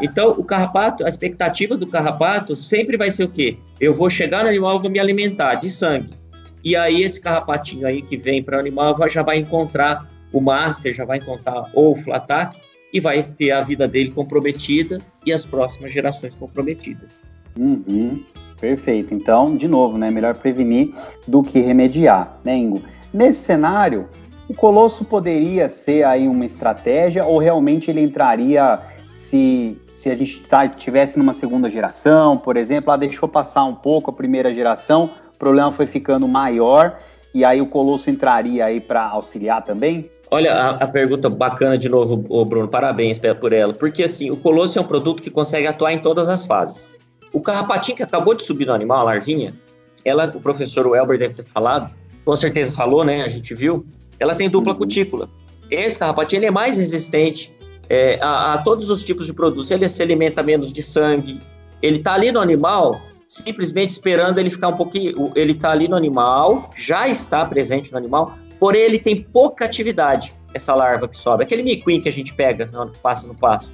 Então, 0.00 0.30
o 0.30 0.42
carrapato, 0.42 1.04
a 1.04 1.08
expectativa 1.10 1.76
do 1.76 1.86
carrapato 1.86 2.56
sempre 2.56 2.96
vai 2.96 3.10
ser 3.10 3.24
o 3.24 3.28
quê? 3.28 3.58
Eu 3.78 3.94
vou 3.94 4.08
chegar 4.08 4.42
no 4.42 4.48
animal, 4.48 4.80
vou 4.80 4.90
me 4.90 4.98
alimentar 4.98 5.56
de 5.56 5.68
sangue. 5.68 6.14
E 6.64 6.74
aí 6.74 7.02
esse 7.02 7.20
carrapatinho 7.20 7.86
aí 7.86 8.00
que 8.00 8.16
vem 8.16 8.42
para 8.42 8.56
o 8.56 8.60
animal 8.60 8.96
já 9.10 9.22
vai 9.22 9.36
encontrar 9.36 10.08
o 10.32 10.40
master, 10.40 10.94
já 10.94 11.04
vai 11.04 11.18
encontrar 11.18 11.68
ou 11.74 11.92
o 11.92 11.96
flatac 11.96 12.58
e 12.90 13.00
vai 13.00 13.22
ter 13.22 13.50
a 13.50 13.60
vida 13.60 13.86
dele 13.86 14.12
comprometida 14.12 14.98
e 15.26 15.32
as 15.34 15.44
próximas 15.44 15.92
gerações 15.92 16.34
comprometidas. 16.34 17.22
Uhum, 17.58 18.22
perfeito. 18.60 19.14
Então, 19.14 19.56
de 19.56 19.68
novo, 19.68 19.98
né, 19.98 20.10
melhor 20.10 20.34
prevenir 20.34 20.92
do 21.26 21.42
que 21.42 21.60
remediar, 21.60 22.38
né, 22.44 22.56
Ingo? 22.56 22.82
Nesse 23.12 23.40
cenário, 23.40 24.08
o 24.48 24.54
Colosso 24.54 25.04
poderia 25.04 25.68
ser 25.68 26.04
aí 26.04 26.28
uma 26.28 26.44
estratégia 26.44 27.24
ou 27.24 27.38
realmente 27.38 27.90
ele 27.90 28.00
entraria 28.00 28.78
se, 29.12 29.80
se 29.88 30.08
a 30.10 30.16
gente 30.16 30.40
tá, 30.42 30.68
tivesse 30.68 31.18
numa 31.18 31.32
segunda 31.32 31.68
geração, 31.68 32.36
por 32.36 32.56
exemplo, 32.56 32.90
ela 32.90 32.98
deixou 32.98 33.28
passar 33.28 33.64
um 33.64 33.74
pouco 33.74 34.10
a 34.10 34.12
primeira 34.12 34.54
geração, 34.54 35.10
o 35.34 35.38
problema 35.38 35.72
foi 35.72 35.86
ficando 35.86 36.28
maior 36.28 36.98
e 37.34 37.44
aí 37.44 37.60
o 37.60 37.66
Colosso 37.66 38.08
entraria 38.08 38.64
aí 38.64 38.80
para 38.80 39.04
auxiliar 39.04 39.62
também? 39.62 40.10
Olha 40.30 40.54
a, 40.54 40.70
a, 40.70 40.88
pergunta 40.88 41.30
bacana 41.30 41.78
de 41.78 41.88
novo, 41.88 42.16
Bruno, 42.44 42.66
parabéns 42.66 43.18
por 43.40 43.52
ela, 43.52 43.72
porque 43.72 44.02
assim, 44.02 44.30
o 44.30 44.36
Colosso 44.36 44.78
é 44.78 44.82
um 44.82 44.86
produto 44.86 45.22
que 45.22 45.30
consegue 45.30 45.66
atuar 45.66 45.92
em 45.92 45.98
todas 45.98 46.28
as 46.28 46.44
fases. 46.44 46.95
O 47.36 47.40
carrapatinho 47.42 47.98
que 47.98 48.02
acabou 48.02 48.32
de 48.32 48.42
subir 48.42 48.66
no 48.66 48.72
animal, 48.72 49.00
a 49.00 49.02
larvinha, 49.02 49.52
ela, 50.02 50.24
o 50.34 50.40
professor 50.40 50.86
Welber 50.86 51.18
deve 51.18 51.34
ter 51.34 51.44
falado, 51.44 51.94
com 52.24 52.34
certeza 52.34 52.72
falou, 52.72 53.04
né, 53.04 53.20
a 53.20 53.28
gente 53.28 53.54
viu, 53.54 53.84
ela 54.18 54.34
tem 54.34 54.48
dupla 54.48 54.72
uhum. 54.72 54.78
cutícula. 54.78 55.28
Esse 55.70 55.98
carrapatinho 55.98 56.46
é 56.46 56.50
mais 56.50 56.78
resistente 56.78 57.54
é, 57.90 58.18
a, 58.22 58.54
a, 58.54 58.58
todos 58.62 58.88
os 58.88 59.02
tipos 59.02 59.26
de 59.26 59.34
produtos, 59.34 59.70
ele 59.70 59.86
se 59.86 60.02
alimenta 60.02 60.42
menos 60.42 60.72
de 60.72 60.80
sangue, 60.80 61.38
ele 61.82 61.98
está 61.98 62.14
ali 62.14 62.32
no 62.32 62.40
animal, 62.40 63.02
simplesmente 63.28 63.90
esperando 63.90 64.38
ele 64.38 64.48
ficar 64.48 64.68
um 64.68 64.76
pouquinho. 64.76 65.30
Ele 65.36 65.52
está 65.52 65.72
ali 65.72 65.88
no 65.88 65.94
animal, 65.94 66.70
já 66.74 67.06
está 67.06 67.44
presente 67.44 67.92
no 67.92 67.98
animal, 67.98 68.32
porém 68.58 68.80
ele 68.80 68.98
tem 68.98 69.22
pouca 69.22 69.66
atividade, 69.66 70.32
essa 70.54 70.74
larva 70.74 71.06
que 71.06 71.18
sobe. 71.18 71.42
Aquele 71.42 71.62
miquim 71.62 72.00
que 72.00 72.08
a 72.08 72.12
gente 72.12 72.32
pega, 72.32 72.66
passa 73.02 73.26
no 73.26 73.34
passo. 73.34 73.70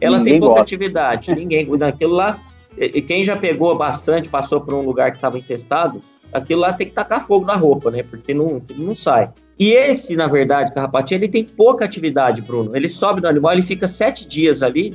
Ela 0.00 0.16
ninguém 0.16 0.32
tem 0.32 0.40
pouca 0.40 0.60
gosta. 0.60 0.62
atividade, 0.62 1.34
ninguém 1.34 1.66
cuida 1.66 1.86
daquilo 1.86 2.14
lá. 2.14 2.38
E 2.76 3.02
quem 3.02 3.22
já 3.22 3.36
pegou 3.36 3.76
bastante, 3.76 4.28
passou 4.28 4.60
por 4.60 4.74
um 4.74 4.82
lugar 4.82 5.10
que 5.10 5.18
estava 5.18 5.38
infestado, 5.38 6.00
aquilo 6.32 6.60
lá 6.60 6.72
tem 6.72 6.86
que 6.86 6.94
tacar 6.94 7.26
fogo 7.26 7.46
na 7.46 7.54
roupa, 7.54 7.90
né? 7.90 8.02
Porque 8.02 8.32
não, 8.32 8.62
não 8.76 8.94
sai. 8.94 9.30
E 9.58 9.70
esse, 9.70 10.16
na 10.16 10.26
verdade, 10.26 10.72
carrapatinho, 10.72 11.18
ele 11.18 11.28
tem 11.28 11.44
pouca 11.44 11.84
atividade, 11.84 12.40
Bruno. 12.40 12.74
Ele 12.74 12.88
sobe 12.88 13.20
no 13.20 13.28
animal, 13.28 13.52
ele 13.52 13.62
fica 13.62 13.86
sete 13.86 14.26
dias 14.26 14.62
ali 14.62 14.94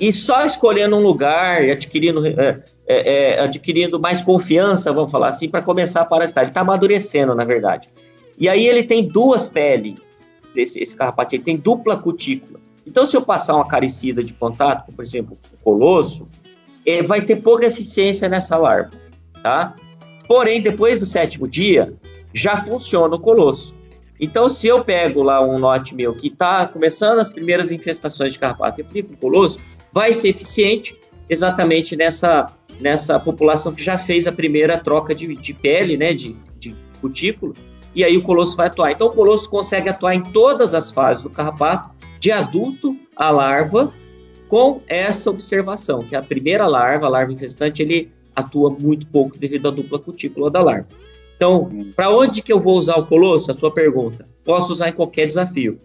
e 0.00 0.12
só 0.12 0.44
escolhendo 0.44 0.96
um 0.96 1.00
lugar, 1.00 1.62
adquirindo 1.62 2.26
é, 2.26 2.62
é, 2.86 3.36
é, 3.36 3.40
adquirindo 3.40 4.00
mais 4.00 4.20
confiança, 4.20 4.92
vamos 4.92 5.10
falar 5.10 5.28
assim, 5.28 5.48
para 5.48 5.62
começar 5.62 6.00
a 6.00 6.04
parasitar. 6.04 6.42
Ele 6.42 6.50
está 6.50 6.62
amadurecendo, 6.62 7.34
na 7.34 7.44
verdade. 7.44 7.88
E 8.36 8.48
aí 8.48 8.66
ele 8.66 8.82
tem 8.82 9.06
duas 9.06 9.46
peles, 9.46 9.94
esse, 10.56 10.82
esse 10.82 10.96
carrapato, 10.96 11.36
ele 11.36 11.44
tem 11.44 11.56
dupla 11.56 11.96
cutícula. 11.96 12.58
Então, 12.84 13.06
se 13.06 13.16
eu 13.16 13.22
passar 13.22 13.54
uma 13.54 13.66
caricida 13.66 14.24
de 14.24 14.32
contato, 14.32 14.92
por 14.92 15.04
exemplo, 15.04 15.38
o 15.52 15.62
colosso, 15.62 16.28
ele 16.84 17.06
vai 17.06 17.20
ter 17.22 17.36
pouca 17.36 17.66
eficiência 17.66 18.28
nessa 18.28 18.56
larva, 18.56 18.90
tá? 19.42 19.74
Porém, 20.26 20.60
depois 20.60 20.98
do 20.98 21.06
sétimo 21.06 21.46
dia, 21.46 21.94
já 22.34 22.64
funciona 22.64 23.14
o 23.14 23.20
colosso. 23.20 23.74
Então, 24.18 24.48
se 24.48 24.66
eu 24.66 24.84
pego 24.84 25.22
lá 25.22 25.44
um 25.44 25.58
lote 25.58 25.94
meu 25.94 26.14
que 26.14 26.28
está 26.28 26.66
começando 26.66 27.18
as 27.18 27.30
primeiras 27.30 27.72
infestações 27.72 28.32
de 28.32 28.38
carrapato 28.38 28.80
e 28.80 28.82
aplico 28.82 29.14
o 29.14 29.16
colosso, 29.16 29.58
vai 29.92 30.12
ser 30.12 30.28
eficiente 30.28 30.98
exatamente 31.28 31.96
nessa 31.96 32.52
nessa 32.80 33.18
população 33.18 33.72
que 33.72 33.82
já 33.82 33.96
fez 33.96 34.26
a 34.26 34.32
primeira 34.32 34.76
troca 34.78 35.14
de, 35.14 35.34
de 35.36 35.54
pele, 35.54 35.96
né, 35.96 36.12
de, 36.12 36.34
de 36.58 36.74
cutícula, 37.00 37.52
e 37.94 38.02
aí 38.02 38.16
o 38.16 38.22
colosso 38.22 38.56
vai 38.56 38.66
atuar. 38.66 38.92
Então 38.92 39.06
o 39.08 39.12
colosso 39.12 39.48
consegue 39.48 39.88
atuar 39.88 40.14
em 40.14 40.22
todas 40.22 40.74
as 40.74 40.90
fases 40.90 41.22
do 41.22 41.30
carrapato, 41.30 41.90
de 42.18 42.30
adulto 42.30 42.96
a 43.16 43.30
larva, 43.30 43.92
com 44.52 44.82
essa 44.86 45.30
observação, 45.30 46.00
que 46.00 46.14
a 46.14 46.20
primeira 46.20 46.66
larva, 46.66 47.06
a 47.06 47.08
larva 47.08 47.32
infestante, 47.32 47.80
ele 47.80 48.12
atua 48.36 48.68
muito 48.68 49.06
pouco 49.06 49.38
devido 49.38 49.66
à 49.66 49.70
dupla 49.70 49.98
cutícula 49.98 50.50
da 50.50 50.60
larva. 50.60 50.88
Então, 51.34 51.70
para 51.96 52.10
onde 52.10 52.42
que 52.42 52.52
eu 52.52 52.60
vou 52.60 52.76
usar 52.76 52.96
o 52.96 53.06
colosso? 53.06 53.50
A 53.50 53.54
sua 53.54 53.70
pergunta. 53.70 54.26
Posso 54.44 54.70
usar 54.70 54.90
em 54.90 54.92
qualquer 54.92 55.26
desafio. 55.26 55.80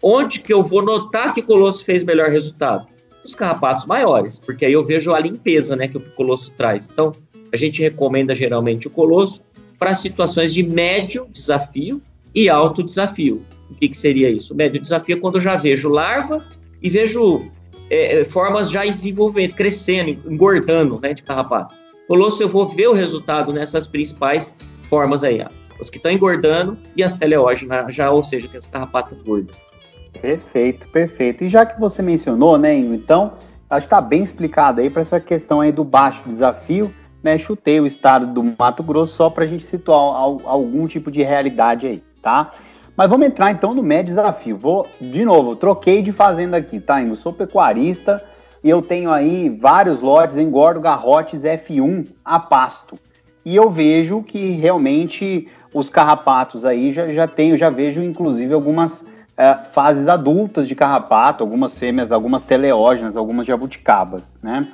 Onde 0.00 0.38
que 0.38 0.52
eu 0.54 0.62
vou 0.62 0.82
notar 0.82 1.34
que 1.34 1.40
o 1.40 1.42
colosso 1.42 1.84
fez 1.84 2.04
melhor 2.04 2.28
resultado? 2.28 2.86
os 3.24 3.34
carrapatos 3.34 3.86
maiores, 3.86 4.38
porque 4.38 4.64
aí 4.64 4.72
eu 4.72 4.84
vejo 4.84 5.12
a 5.12 5.18
limpeza 5.18 5.74
né, 5.74 5.88
que 5.88 5.96
o 5.96 6.00
colosso 6.00 6.52
traz. 6.52 6.88
Então, 6.88 7.12
a 7.52 7.56
gente 7.56 7.82
recomenda 7.82 8.36
geralmente 8.36 8.86
o 8.86 8.90
colosso 8.90 9.42
para 9.80 9.96
situações 9.96 10.54
de 10.54 10.62
médio 10.62 11.26
desafio 11.32 12.00
e 12.32 12.48
alto 12.48 12.84
desafio. 12.84 13.42
O 13.68 13.74
que, 13.74 13.88
que 13.88 13.96
seria 13.96 14.30
isso? 14.30 14.54
Médio 14.54 14.80
desafio 14.80 15.16
é 15.16 15.20
quando 15.20 15.38
eu 15.38 15.40
já 15.40 15.56
vejo 15.56 15.88
larva 15.88 16.40
e 16.80 16.88
vejo 16.88 17.50
é, 17.90 18.20
é 18.20 18.24
formas 18.24 18.70
já 18.70 18.86
em 18.86 18.92
desenvolvimento, 18.92 19.54
crescendo, 19.54 20.10
engordando 20.30 20.98
né, 21.00 21.14
de 21.14 21.22
carrapato. 21.22 21.74
Colosso 22.06 22.42
eu 22.42 22.48
vou 22.48 22.68
ver 22.68 22.88
o 22.88 22.92
resultado 22.92 23.52
nessas 23.52 23.86
principais 23.86 24.52
formas 24.82 25.24
aí. 25.24 25.44
Os 25.80 25.90
que 25.90 25.96
estão 25.96 26.10
engordando 26.10 26.78
e 26.94 27.02
as 27.02 27.14
teleógenas, 27.14 27.94
já, 27.94 28.10
ou 28.10 28.22
seja, 28.22 28.48
que 28.48 28.56
as 28.56 28.66
carrapatas 28.66 29.20
gordas. 29.22 29.54
Perfeito, 30.20 30.88
perfeito. 30.88 31.44
E 31.44 31.48
já 31.48 31.66
que 31.66 31.78
você 31.78 32.02
mencionou, 32.02 32.56
né, 32.56 32.78
Ingo, 32.78 32.94
então, 32.94 33.34
acho 33.68 33.86
que 33.86 33.94
está 33.94 34.00
bem 34.00 34.22
explicado 34.22 34.80
aí 34.80 34.88
para 34.88 35.02
essa 35.02 35.20
questão 35.20 35.60
aí 35.60 35.72
do 35.72 35.84
baixo 35.84 36.22
desafio, 36.26 36.92
né? 37.22 37.38
Chutei 37.38 37.80
o 37.80 37.86
estado 37.86 38.26
do 38.26 38.42
Mato 38.42 38.82
Grosso 38.82 39.16
só 39.16 39.28
para 39.28 39.44
a 39.44 39.46
gente 39.46 39.66
situar 39.66 39.98
algum 39.98 40.86
tipo 40.86 41.10
de 41.10 41.22
realidade 41.22 41.86
aí, 41.86 42.02
tá? 42.22 42.52
Mas 42.96 43.10
vamos 43.10 43.26
entrar 43.26 43.50
então 43.50 43.74
no 43.74 43.82
médio 43.82 44.06
desafio. 44.06 44.56
Vou, 44.56 44.86
de 45.00 45.24
novo, 45.24 45.54
troquei 45.54 46.00
de 46.00 46.12
fazenda 46.12 46.56
aqui, 46.56 46.80
tá, 46.80 47.00
Ingo? 47.02 47.14
Sou 47.14 47.32
pecuarista 47.32 48.24
e 48.64 48.70
eu 48.70 48.80
tenho 48.80 49.10
aí 49.10 49.50
vários 49.50 50.00
lotes, 50.00 50.36
engordo 50.36 50.80
garrotes 50.80 51.42
F1 51.42 52.06
a 52.24 52.38
pasto. 52.38 52.98
E 53.44 53.54
eu 53.54 53.70
vejo 53.70 54.22
que 54.22 54.52
realmente 54.52 55.46
os 55.74 55.90
carrapatos 55.90 56.64
aí 56.64 56.90
já, 56.90 57.08
já 57.10 57.28
tenho, 57.28 57.56
já 57.56 57.68
vejo 57.68 58.02
inclusive 58.02 58.54
algumas 58.54 59.04
é, 59.36 59.54
fases 59.72 60.08
adultas 60.08 60.66
de 60.66 60.74
carrapato, 60.74 61.44
algumas 61.44 61.78
fêmeas, 61.78 62.10
algumas 62.10 62.42
teleógenas, 62.42 63.16
algumas 63.16 63.46
jabuticabas, 63.46 64.38
né? 64.42 64.66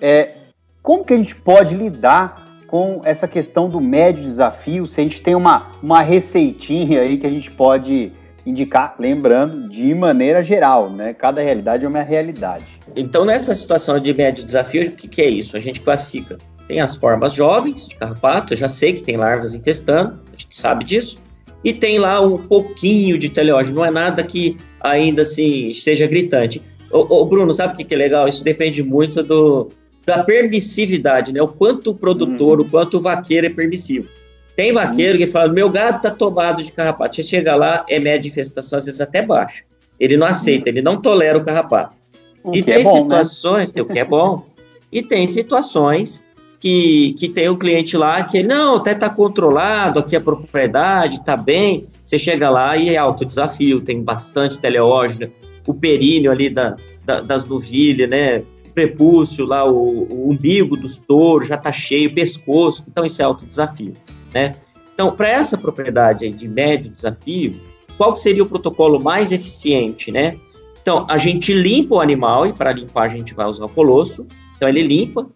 É, 0.00 0.34
como 0.82 1.04
que 1.04 1.14
a 1.14 1.16
gente 1.16 1.34
pode 1.34 1.74
lidar 1.74 2.49
com 2.70 3.00
essa 3.04 3.26
questão 3.26 3.68
do 3.68 3.80
médio 3.80 4.22
desafio? 4.22 4.86
Se 4.86 5.00
a 5.00 5.02
gente 5.02 5.20
tem 5.20 5.34
uma, 5.34 5.72
uma 5.82 6.02
receitinha 6.02 7.00
aí 7.00 7.18
que 7.18 7.26
a 7.26 7.30
gente 7.30 7.50
pode 7.50 8.12
indicar, 8.46 8.94
lembrando, 8.96 9.68
de 9.68 9.92
maneira 9.92 10.44
geral, 10.44 10.88
né? 10.88 11.12
Cada 11.12 11.42
realidade 11.42 11.84
é 11.84 11.88
uma 11.88 12.02
realidade. 12.02 12.64
Então, 12.94 13.24
nessa 13.24 13.52
situação 13.56 13.98
de 13.98 14.14
médio 14.14 14.44
desafio, 14.44 14.86
o 14.86 14.92
que, 14.92 15.08
que 15.08 15.20
é 15.20 15.28
isso? 15.28 15.56
A 15.56 15.60
gente 15.60 15.80
classifica. 15.80 16.38
Tem 16.68 16.80
as 16.80 16.94
formas 16.94 17.32
jovens 17.32 17.88
de 17.88 17.96
carrapato, 17.96 18.52
eu 18.52 18.56
já 18.56 18.68
sei 18.68 18.92
que 18.92 19.02
tem 19.02 19.16
larvas 19.16 19.52
infestando, 19.52 20.20
a 20.32 20.36
gente 20.40 20.56
sabe 20.56 20.84
disso 20.84 21.18
e 21.64 21.72
tem 21.72 21.98
lá 21.98 22.20
um 22.20 22.38
pouquinho 22.38 23.18
de 23.18 23.28
teleógeno, 23.28 23.76
não 23.76 23.84
é 23.84 23.90
nada 23.90 24.22
que 24.22 24.56
ainda 24.80 25.22
assim 25.22 25.70
esteja 25.70 26.06
gritante. 26.06 26.62
Ô 26.92 27.24
Bruno, 27.24 27.52
sabe 27.52 27.74
o 27.74 27.76
que, 27.76 27.84
que 27.84 27.94
é 27.94 27.98
legal? 27.98 28.28
Isso 28.28 28.42
depende 28.42 28.82
muito 28.82 29.22
do, 29.22 29.68
da 30.04 30.24
permissividade, 30.24 31.32
né? 31.32 31.42
O 31.42 31.48
quanto 31.48 31.90
o 31.90 31.94
produtor, 31.94 32.60
uhum. 32.60 32.66
o 32.66 32.68
quanto 32.68 32.98
o 32.98 33.00
vaqueiro 33.00 33.46
é 33.46 33.50
permissivo. 33.50 34.08
Tem 34.56 34.72
vaqueiro 34.72 35.18
uhum. 35.18 35.24
que 35.24 35.30
fala, 35.30 35.52
meu 35.52 35.70
gado 35.70 36.02
tá 36.02 36.10
tomado 36.10 36.62
de 36.62 36.72
carrapato. 36.72 37.16
Você 37.16 37.22
chega 37.22 37.54
lá, 37.54 37.84
é 37.88 37.98
média 37.98 38.20
de 38.20 38.28
infestação, 38.28 38.78
às 38.78 38.84
vezes 38.84 39.00
até 39.00 39.22
baixa. 39.22 39.62
Ele 39.98 40.16
não 40.16 40.26
aceita, 40.26 40.68
ele 40.68 40.82
não 40.82 41.00
tolera 41.00 41.38
o 41.38 41.44
carrapato. 41.44 42.00
O 42.42 42.54
e 42.54 42.62
tem 42.62 42.74
é 42.74 42.82
bom, 42.82 42.94
né? 42.94 43.02
situações, 43.02 43.72
né? 43.72 43.82
o 43.82 43.86
que 43.86 43.98
é 43.98 44.04
bom, 44.04 44.46
e 44.90 45.02
tem 45.02 45.28
situações 45.28 46.22
que, 46.58 47.14
que 47.18 47.28
tem 47.28 47.48
um 47.48 47.56
cliente 47.56 47.96
lá 47.96 48.22
que, 48.22 48.42
não, 48.42 48.76
até 48.76 48.92
está 48.92 49.08
controlado, 49.08 49.98
aqui 49.98 50.16
a 50.16 50.20
propriedade 50.20 51.16
está 51.16 51.36
bem. 51.36 51.86
Você 52.04 52.18
chega 52.18 52.50
lá 52.50 52.76
e 52.76 52.90
é 52.90 52.96
alto 52.96 53.24
desafio, 53.24 53.80
tem 53.80 54.02
bastante 54.02 54.58
teleógeno, 54.58 55.30
o 55.66 55.72
períneo 55.72 56.30
ali 56.30 56.50
da, 56.50 56.76
da, 57.04 57.20
das 57.20 57.44
novilhas, 57.44 58.08
né? 58.08 58.42
Prepúcio, 58.70 59.44
lá 59.44 59.64
o, 59.64 60.04
o 60.04 60.30
umbigo 60.30 60.76
dos 60.76 60.98
touros 60.98 61.48
já 61.48 61.54
está 61.54 61.72
cheio, 61.72 62.12
pescoço, 62.12 62.84
então 62.88 63.04
isso 63.04 63.20
é 63.20 63.24
alto 63.24 63.46
desafio, 63.46 63.94
né? 64.32 64.56
Então, 64.94 65.12
para 65.12 65.28
essa 65.28 65.56
propriedade 65.56 66.28
de 66.30 66.48
médio 66.48 66.90
desafio, 66.90 67.58
qual 67.96 68.14
seria 68.14 68.42
o 68.42 68.46
protocolo 68.46 69.00
mais 69.00 69.32
eficiente, 69.32 70.10
né? 70.12 70.36
Então, 70.82 71.06
a 71.08 71.16
gente 71.16 71.52
limpa 71.52 71.96
o 71.96 72.00
animal, 72.00 72.46
e 72.46 72.52
para 72.52 72.72
limpar 72.72 73.04
a 73.04 73.08
gente 73.08 73.34
vai 73.34 73.46
usar 73.46 73.64
o 73.64 73.68
colosso, 73.68 74.26
então 74.56 74.68
ele 74.68 74.82
limpa, 74.82 75.26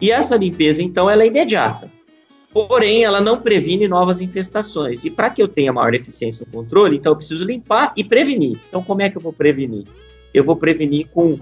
e 0.00 0.10
essa 0.10 0.36
limpeza, 0.36 0.82
então, 0.82 1.08
ela 1.08 1.22
é 1.22 1.26
imediata. 1.26 1.90
Porém, 2.52 3.02
ela 3.02 3.20
não 3.20 3.40
previne 3.40 3.88
novas 3.88 4.20
infestações. 4.20 5.04
E 5.04 5.10
para 5.10 5.30
que 5.30 5.42
eu 5.42 5.48
tenha 5.48 5.72
maior 5.72 5.94
eficiência 5.94 6.44
no 6.44 6.52
controle, 6.52 6.96
então 6.96 7.12
eu 7.12 7.16
preciso 7.16 7.44
limpar 7.44 7.92
e 7.96 8.04
prevenir. 8.04 8.58
Então, 8.68 8.82
como 8.82 9.00
é 9.00 9.08
que 9.08 9.16
eu 9.16 9.22
vou 9.22 9.32
prevenir? 9.32 9.84
Eu 10.34 10.44
vou 10.44 10.56
prevenir 10.56 11.06
com, 11.14 11.38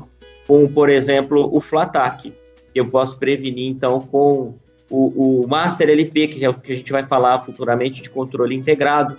com 0.50 0.66
por 0.66 0.88
exemplo, 0.88 1.48
o 1.56 1.60
Flatac. 1.60 2.32
Eu 2.74 2.88
posso 2.88 3.16
prevenir, 3.16 3.68
então, 3.68 4.00
com 4.00 4.54
o, 4.90 5.42
o 5.44 5.48
Master 5.48 5.88
LP, 5.88 6.26
que 6.26 6.44
é 6.44 6.48
o 6.48 6.54
que 6.54 6.72
a 6.72 6.74
gente 6.74 6.90
vai 6.90 7.06
falar 7.06 7.38
futuramente 7.38 8.02
de 8.02 8.10
controle 8.10 8.56
integrado. 8.56 9.16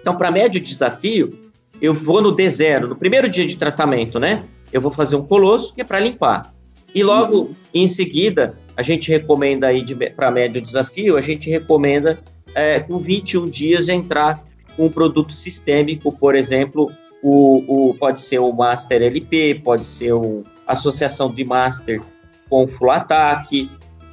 Então, 0.00 0.16
para 0.16 0.30
médio 0.30 0.58
desafio, 0.58 1.38
eu 1.82 1.92
vou 1.92 2.22
no 2.22 2.34
D0, 2.34 2.86
no 2.86 2.96
primeiro 2.96 3.28
dia 3.28 3.44
de 3.44 3.58
tratamento, 3.58 4.18
né? 4.18 4.42
Eu 4.72 4.80
vou 4.80 4.90
fazer 4.90 5.16
um 5.16 5.22
colosso, 5.22 5.74
que 5.74 5.82
é 5.82 5.84
para 5.84 6.00
limpar. 6.00 6.54
E 6.94 7.02
logo 7.02 7.54
em 7.74 7.86
seguida, 7.86 8.54
a 8.74 8.80
gente 8.80 9.10
recomenda 9.10 9.66
aí 9.66 9.84
para 10.16 10.30
médio 10.30 10.62
desafio, 10.62 11.18
a 11.18 11.20
gente 11.20 11.50
recomenda 11.50 12.18
é, 12.54 12.80
com 12.80 12.98
21 12.98 13.50
dias 13.50 13.86
entrar 13.90 14.42
com 14.74 14.86
um 14.86 14.90
produto 14.90 15.34
sistêmico, 15.34 16.10
por 16.10 16.34
exemplo, 16.34 16.90
o, 17.22 17.90
o, 17.90 17.94
pode 17.94 18.20
ser 18.20 18.38
o 18.38 18.52
Master 18.52 19.02
LP, 19.02 19.60
pode 19.64 19.84
ser 19.84 20.12
a 20.66 20.72
associação 20.72 21.30
de 21.30 21.44
Master 21.44 22.00
com 22.48 22.66
Full 22.66 22.90
Attack, 22.90 23.70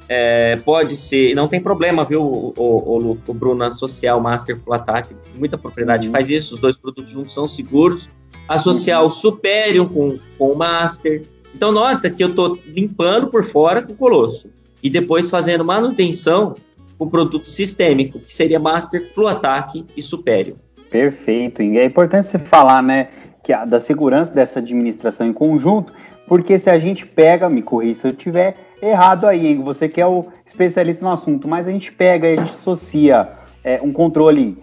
é, 0.08 0.56
pode 0.56 0.96
ser, 0.96 1.34
não 1.34 1.48
tem 1.48 1.60
problema, 1.60 2.04
viu, 2.04 2.22
o, 2.22 2.52
o, 2.56 3.18
o 3.26 3.34
Bruno 3.34 3.64
associar 3.64 4.16
o 4.16 4.20
Master 4.20 4.58
Full 4.60 4.74
Attack, 4.74 5.14
muita 5.36 5.56
propriedade 5.56 6.06
uhum. 6.06 6.12
faz 6.12 6.28
isso, 6.28 6.54
os 6.54 6.60
dois 6.60 6.76
produtos 6.76 7.12
juntos 7.12 7.34
são 7.34 7.46
seguros, 7.46 8.08
associar 8.48 9.02
uhum. 9.02 9.08
o 9.08 9.12
Superior 9.12 9.88
com, 9.88 10.18
com 10.38 10.52
o 10.52 10.56
Master, 10.56 11.22
então, 11.56 11.72
nota 11.72 12.10
que 12.10 12.22
eu 12.22 12.28
estou 12.28 12.58
limpando 12.66 13.28
por 13.28 13.42
fora 13.42 13.80
com 13.80 13.94
o 13.94 13.96
colosso 13.96 14.50
e 14.82 14.90
depois 14.90 15.30
fazendo 15.30 15.64
manutenção 15.64 16.54
com 16.98 17.08
produto 17.08 17.48
sistêmico, 17.48 18.20
que 18.20 18.32
seria 18.32 18.60
Master, 18.60 19.10
Fluataque 19.14 19.82
e 19.96 20.02
Superior. 20.02 20.58
Perfeito. 20.90 21.62
E 21.62 21.78
é 21.78 21.84
importante 21.84 22.28
você 22.28 22.38
falar, 22.38 22.82
né, 22.82 23.08
que 23.42 23.52
a, 23.52 23.64
da 23.64 23.78
segurança 23.78 24.32
dessa 24.32 24.58
administração 24.58 25.26
em 25.26 25.32
conjunto, 25.32 25.92
porque 26.26 26.58
se 26.58 26.68
a 26.68 26.78
gente 26.78 27.06
pega, 27.06 27.48
me 27.48 27.62
corrija 27.62 28.00
se 28.00 28.06
eu 28.08 28.10
estiver 28.10 28.54
errado 28.82 29.26
aí, 29.26 29.46
hein, 29.46 29.62
você 29.62 29.88
que 29.88 30.00
é 30.00 30.06
o 30.06 30.26
especialista 30.44 31.04
no 31.04 31.12
assunto, 31.12 31.48
mas 31.48 31.68
a 31.68 31.70
gente 31.70 31.92
pega 31.92 32.28
e 32.28 32.32
a 32.32 32.36
gente 32.36 32.54
associa 32.54 33.28
é, 33.62 33.80
um 33.82 33.92
controle 33.92 34.62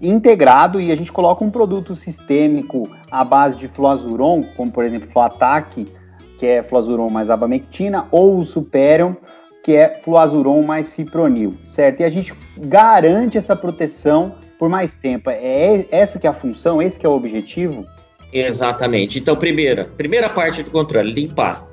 integrado 0.00 0.80
e 0.80 0.92
a 0.92 0.96
gente 0.96 1.12
coloca 1.12 1.44
um 1.44 1.50
produto 1.50 1.94
sistêmico 1.94 2.88
à 3.10 3.24
base 3.24 3.56
de 3.56 3.68
fluazuron, 3.68 4.42
como 4.56 4.70
por 4.70 4.84
exemplo 4.84 5.08
Fluataque, 5.10 5.86
que 6.38 6.46
é 6.46 6.62
fluazuron 6.62 7.08
mais 7.08 7.30
abamectina, 7.30 8.06
ou 8.10 8.38
o 8.38 8.44
Superion, 8.44 9.14
que 9.64 9.74
é 9.74 9.94
fluazuron 9.94 10.62
mais 10.62 10.92
fipronil, 10.92 11.54
certo? 11.66 12.00
E 12.00 12.04
a 12.04 12.10
gente 12.10 12.34
garante 12.58 13.38
essa 13.38 13.56
proteção 13.56 14.34
por 14.58 14.68
mais 14.68 14.94
tempo. 14.94 15.30
É 15.30 15.86
essa 15.90 16.18
que 16.18 16.26
é 16.26 16.30
a 16.30 16.34
função, 16.34 16.80
esse 16.80 16.98
que 16.98 17.06
é 17.06 17.08
o 17.08 17.12
objetivo? 17.12 17.86
Exatamente. 18.32 19.18
Então, 19.18 19.36
primeira, 19.36 19.84
primeira 19.96 20.28
parte 20.28 20.62
do 20.62 20.70
controle, 20.70 21.12
limpar. 21.12 21.66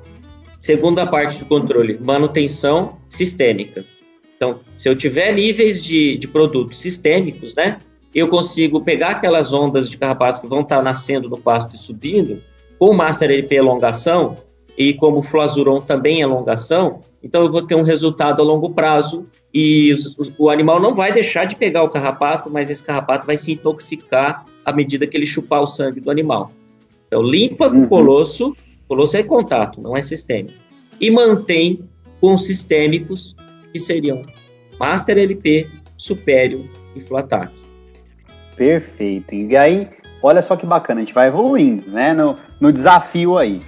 Segunda 0.58 1.06
parte 1.06 1.38
do 1.38 1.44
controle, 1.44 1.98
manutenção 2.00 2.98
sistêmica. 3.08 3.84
Então, 4.36 4.60
se 4.76 4.88
eu 4.88 4.96
tiver 4.96 5.32
níveis 5.32 5.82
de, 5.82 6.16
de 6.16 6.26
produtos 6.26 6.80
sistêmicos, 6.80 7.54
né, 7.54 7.78
eu 8.14 8.28
consigo 8.28 8.80
pegar 8.80 9.10
aquelas 9.10 9.52
ondas 9.52 9.90
de 9.90 9.96
carrapatos 9.96 10.40
que 10.40 10.46
vão 10.46 10.60
estar 10.60 10.82
nascendo 10.82 11.28
no 11.28 11.38
pasto 11.38 11.74
e 11.74 11.78
subindo, 11.78 12.42
com 12.78 12.90
o 12.90 12.94
Master 12.94 13.30
LP 13.30 13.56
elongação, 13.56 14.38
e 14.76 14.94
como 14.94 15.18
o 15.18 15.22
flazuron 15.22 15.80
também 15.80 16.20
é 16.20 16.24
alongação, 16.24 17.00
então 17.22 17.42
eu 17.42 17.50
vou 17.50 17.62
ter 17.62 17.74
um 17.74 17.82
resultado 17.82 18.42
a 18.42 18.44
longo 18.44 18.70
prazo 18.70 19.26
e 19.54 19.92
os, 19.92 20.18
os, 20.18 20.32
o 20.36 20.50
animal 20.50 20.80
não 20.80 20.96
vai 20.96 21.12
deixar 21.12 21.44
de 21.44 21.54
pegar 21.54 21.84
o 21.84 21.88
carrapato, 21.88 22.50
mas 22.50 22.68
esse 22.68 22.82
carrapato 22.82 23.24
vai 23.24 23.38
se 23.38 23.52
intoxicar 23.52 24.44
à 24.64 24.72
medida 24.72 25.06
que 25.06 25.16
ele 25.16 25.26
chupar 25.26 25.62
o 25.62 25.66
sangue 25.66 26.00
do 26.00 26.10
animal. 26.10 26.50
Então 27.06 27.22
limpa 27.22 27.70
com 27.70 27.76
o 27.76 27.80
uhum. 27.82 27.86
colosso, 27.86 28.56
colosso 28.88 29.16
é 29.16 29.22
contato, 29.22 29.80
não 29.80 29.96
é 29.96 30.02
sistêmico, 30.02 30.58
e 31.00 31.08
mantém 31.08 31.84
com 32.20 32.36
sistêmicos 32.36 33.36
que 33.72 33.78
seriam 33.78 34.24
Master 34.78 35.18
LP, 35.18 35.68
Superior 35.96 36.64
e 36.96 37.00
Flatac. 37.00 37.52
Perfeito. 38.56 39.34
E 39.34 39.56
aí, 39.56 39.88
olha 40.20 40.42
só 40.42 40.56
que 40.56 40.66
bacana, 40.66 41.00
a 41.00 41.04
gente 41.04 41.14
vai 41.14 41.28
evoluindo, 41.28 41.90
né, 41.90 42.12
no, 42.12 42.36
no 42.60 42.72
desafio 42.72 43.38
aí. 43.38 43.60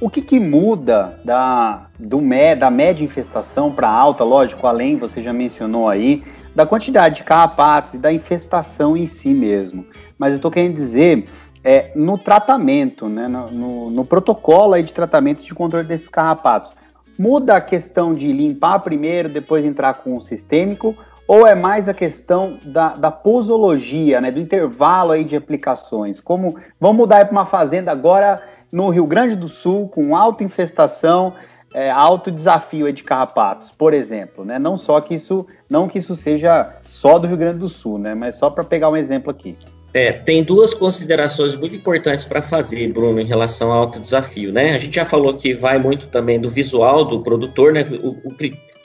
O 0.00 0.08
que, 0.08 0.22
que 0.22 0.40
muda 0.40 1.20
da, 1.22 1.86
do, 1.98 2.20
da 2.58 2.70
média 2.70 3.04
infestação 3.04 3.70
para 3.70 3.88
alta, 3.88 4.24
lógico, 4.24 4.66
além, 4.66 4.96
você 4.96 5.20
já 5.20 5.30
mencionou 5.30 5.90
aí, 5.90 6.24
da 6.54 6.64
quantidade 6.64 7.16
de 7.16 7.24
carrapatos 7.24 7.94
e 7.94 7.98
da 7.98 8.10
infestação 8.10 8.96
em 8.96 9.06
si 9.06 9.34
mesmo. 9.34 9.84
Mas 10.18 10.30
eu 10.30 10.36
estou 10.36 10.50
querendo 10.50 10.74
dizer 10.74 11.24
é, 11.62 11.92
no 11.94 12.16
tratamento, 12.16 13.10
né, 13.10 13.28
no, 13.28 13.50
no, 13.50 13.90
no, 13.90 14.04
protocolo 14.04 14.72
aí 14.72 14.82
de 14.82 14.94
tratamento 14.94 15.44
de 15.44 15.54
controle 15.54 15.86
desses 15.86 16.08
carrapatos. 16.08 16.72
Muda 17.18 17.56
a 17.56 17.60
questão 17.60 18.14
de 18.14 18.32
limpar 18.32 18.78
primeiro, 18.78 19.28
depois 19.28 19.66
entrar 19.66 19.94
com 19.94 20.16
o 20.16 20.22
sistêmico, 20.22 20.96
ou 21.28 21.46
é 21.46 21.54
mais 21.54 21.88
a 21.88 21.94
questão 21.94 22.58
da, 22.64 22.88
da 22.88 23.10
posologia, 23.10 24.18
né, 24.20 24.30
do 24.30 24.40
intervalo 24.40 25.12
aí 25.12 25.24
de 25.24 25.36
aplicações? 25.36 26.20
Como 26.20 26.56
vamos 26.80 26.96
mudar 26.96 27.24
para 27.26 27.32
uma 27.32 27.46
fazenda 27.46 27.92
agora 27.92 28.42
no 28.72 28.88
Rio 28.88 29.06
Grande 29.06 29.34
do 29.36 29.48
Sul 29.48 29.88
com 29.88 30.16
alta 30.16 30.44
infestação, 30.44 31.32
é, 31.74 31.90
alto 31.90 32.30
desafio 32.30 32.92
de 32.92 33.02
carrapatos, 33.02 33.70
por 33.70 33.94
exemplo, 33.94 34.44
né? 34.44 34.58
Não 34.58 34.76
só 34.76 35.00
que 35.00 35.14
isso, 35.14 35.46
não 35.68 35.88
que 35.88 35.98
isso 35.98 36.16
seja 36.16 36.76
só 36.86 37.18
do 37.18 37.28
Rio 37.28 37.36
Grande 37.36 37.58
do 37.58 37.68
Sul, 37.68 37.98
né? 37.98 38.14
Mas 38.14 38.36
só 38.36 38.50
para 38.50 38.64
pegar 38.64 38.90
um 38.90 38.96
exemplo 38.96 39.30
aqui. 39.30 39.56
É, 39.92 40.12
tem 40.12 40.44
duas 40.44 40.72
considerações 40.72 41.54
muito 41.56 41.74
importantes 41.74 42.24
para 42.24 42.40
fazer, 42.40 42.92
Bruno, 42.92 43.20
em 43.20 43.24
relação 43.24 43.72
ao 43.72 43.80
alto 43.80 43.98
desafio, 43.98 44.52
né? 44.52 44.74
A 44.74 44.78
gente 44.78 44.94
já 44.94 45.04
falou 45.04 45.34
que 45.34 45.54
vai 45.54 45.78
muito 45.78 46.06
também 46.08 46.40
do 46.40 46.48
visual 46.48 47.04
do 47.04 47.22
produtor, 47.22 47.72
né? 47.72 47.84
O, 48.02 48.10
o, 48.10 48.34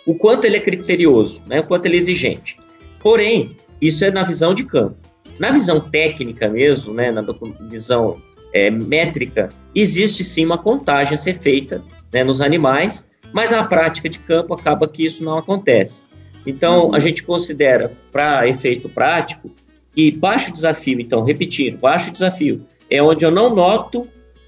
o 0.07 0.15
quanto 0.15 0.45
ele 0.45 0.57
é 0.57 0.59
criterioso, 0.59 1.43
né? 1.45 1.59
O 1.59 1.63
quanto 1.63 1.85
ele 1.85 1.97
é 1.97 1.99
exigente. 1.99 2.57
Porém, 2.99 3.55
isso 3.79 4.03
é 4.03 4.09
na 4.09 4.23
visão 4.23 4.53
de 4.53 4.63
campo. 4.63 4.95
Na 5.39 5.51
visão 5.51 5.79
técnica 5.79 6.47
mesmo, 6.47 6.93
né? 6.93 7.11
Na 7.11 7.23
visão 7.69 8.17
é, 8.55 8.71
métrica, 8.71 9.53
existe 9.75 10.23
sim 10.23 10.45
uma 10.45 10.57
contagem 10.57 11.15
a 11.15 11.17
ser 11.17 11.37
feita 11.39 11.83
né, 12.11 12.23
nos 12.23 12.39
animais, 12.39 13.05
mas 13.33 13.51
na 13.51 13.65
prática 13.65 14.07
de 14.07 14.17
campo 14.17 14.53
acaba 14.53 14.87
que 14.87 15.05
isso 15.05 15.21
não 15.25 15.37
acontece. 15.37 16.03
Então, 16.47 16.95
a 16.95 16.99
gente 17.01 17.21
considera, 17.21 17.91
para 18.13 18.47
efeito 18.47 18.87
prático, 18.87 19.51
que 19.93 20.09
baixo 20.09 20.53
desafio, 20.53 21.01
então, 21.01 21.21
repetindo, 21.21 21.77
baixo 21.77 22.11
desafio 22.11 22.61
é 22.89 23.03
onde 23.03 23.25
eu 23.25 23.31
não 23.31 23.53
noto 23.53 24.07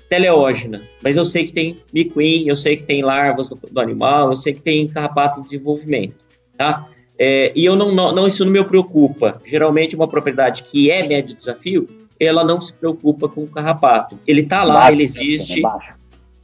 teleógena, 0.10 0.82
mas 1.04 1.18
eu 1.18 1.26
sei 1.26 1.46
que 1.46 1.52
tem 1.52 1.82
miquim, 1.94 2.48
eu 2.48 2.56
sei 2.56 2.78
que 2.78 2.84
tem 2.84 3.02
larvas 3.02 3.50
do, 3.50 3.60
do, 3.70 3.80
animal, 3.82 4.30
eu 4.30 4.38
sei 4.38 4.54
que 4.54 4.62
tem 4.62 4.88
carrapato 4.88 5.40
em 5.40 5.44
desenvolvimento, 5.44 6.16
tá? 6.58 6.88
É, 7.20 7.52
e 7.54 7.66
eu 7.66 7.76
não, 7.76 7.92
não, 7.92 8.28
isso 8.28 8.46
não 8.46 8.52
me 8.52 8.64
preocupa. 8.64 9.42
Geralmente, 9.46 9.96
uma 9.96 10.08
propriedade 10.08 10.64
que 10.64 10.90
é 10.92 11.06
médio 11.06 11.36
desafio, 11.36 12.07
ela 12.20 12.44
não 12.44 12.60
se 12.60 12.74
preocupa 12.74 13.28
com 13.28 13.44
o 13.44 13.48
carrapato. 13.48 14.20
Ele 14.26 14.42
está 14.42 14.64
lá, 14.64 14.76
baixo, 14.76 14.94
ele 14.94 15.04
existe. 15.04 15.62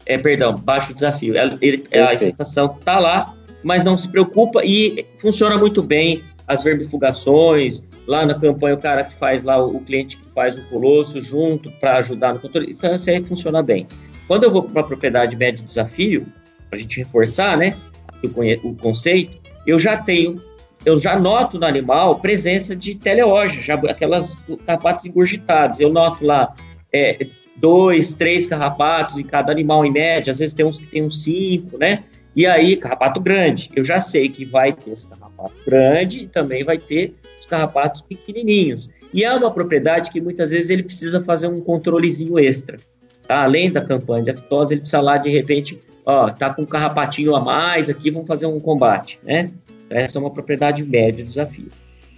É, 0.05 0.17
perdão, 0.17 0.55
baixo 0.55 0.93
desafio. 0.93 1.35
Ele, 1.61 1.85
a 1.91 2.13
infestação 2.13 2.75
está 2.77 2.99
lá, 2.99 3.33
mas 3.63 3.83
não 3.83 3.97
se 3.97 4.07
preocupa 4.07 4.63
e 4.63 5.05
funciona 5.19 5.57
muito 5.57 5.81
bem 5.81 6.21
as 6.47 6.63
vermifugações. 6.63 7.81
Lá 8.05 8.25
na 8.25 8.37
campanha, 8.37 8.75
o 8.75 8.79
cara 8.79 9.03
que 9.05 9.13
faz 9.13 9.43
lá, 9.43 9.63
o 9.63 9.79
cliente 9.79 10.17
que 10.17 10.25
faz 10.35 10.57
o 10.57 10.63
colosso 10.63 11.21
junto 11.21 11.71
para 11.79 11.97
ajudar 11.97 12.33
no 12.33 12.39
controle, 12.39 12.69
isso 12.69 12.85
aí 12.85 13.23
funciona 13.23 13.63
bem. 13.63 13.87
Quando 14.27 14.43
eu 14.43 14.51
vou 14.51 14.63
para 14.63 14.71
uma 14.71 14.87
propriedade 14.87 15.35
médio 15.35 15.63
desafio, 15.63 16.27
para 16.69 16.77
a 16.77 16.81
gente 16.81 16.97
reforçar 16.97 17.57
né, 17.57 17.77
o, 18.21 18.69
o 18.69 18.75
conceito, 18.75 19.31
eu 19.65 19.79
já 19.79 19.95
tenho 19.95 20.41
eu 20.85 20.99
já 20.99 21.19
noto 21.19 21.59
no 21.59 21.65
animal 21.65 22.19
presença 22.19 22.75
de 22.75 22.95
teleógeno, 22.95 23.61
já 23.61 23.75
aquelas 23.75 24.37
carrapatos 24.65 25.05
engurgitados. 25.05 25.79
Eu 25.79 25.91
noto 25.91 26.25
lá 26.25 26.53
é, 26.91 27.25
dois, 27.55 28.15
três 28.15 28.45
carrapatos 28.45 29.17
em 29.17 29.23
cada 29.23 29.51
animal 29.51 29.85
em 29.85 29.91
média, 29.91 30.31
às 30.31 30.39
vezes 30.39 30.53
tem 30.53 30.65
uns 30.65 30.77
que 30.77 30.87
tem 30.87 31.03
uns 31.03 31.23
cinco, 31.23 31.77
né? 31.77 32.03
E 32.35 32.47
aí, 32.47 32.75
carrapato 32.75 33.21
grande, 33.21 33.69
eu 33.75 33.85
já 33.85 34.01
sei 34.01 34.27
que 34.27 34.43
vai 34.43 34.73
ter 34.73 34.91
esse 34.91 35.07
carrapato 35.07 35.53
grande 35.65 36.23
e 36.23 36.27
também 36.27 36.63
vai 36.63 36.79
ter 36.79 37.13
os 37.39 37.45
carrapatos 37.45 38.01
pequenininhos. 38.01 38.89
E 39.13 39.23
é 39.23 39.31
uma 39.31 39.51
propriedade 39.51 40.09
que 40.09 40.19
muitas 40.19 40.49
vezes 40.49 40.71
ele 40.71 40.81
precisa 40.81 41.23
fazer 41.23 41.47
um 41.47 41.61
controlezinho 41.61 42.39
extra. 42.39 42.79
Tá? 43.27 43.43
Além 43.43 43.71
da 43.71 43.81
campanha 43.81 44.23
de 44.23 44.31
aftosa, 44.31 44.73
ele 44.73 44.81
precisa 44.81 44.99
lá, 44.99 45.17
de 45.17 45.29
repente, 45.29 45.79
ó, 46.05 46.31
tá 46.31 46.49
com 46.49 46.63
um 46.63 46.65
carrapatinho 46.65 47.35
a 47.35 47.39
mais 47.39 47.87
aqui, 47.87 48.09
vamos 48.09 48.27
fazer 48.27 48.47
um 48.47 48.59
combate, 48.59 49.19
né? 49.23 49.51
Essa 49.93 50.17
é 50.17 50.21
uma 50.21 50.31
propriedade 50.31 50.83
média 50.83 51.23
desafio. 51.23 51.69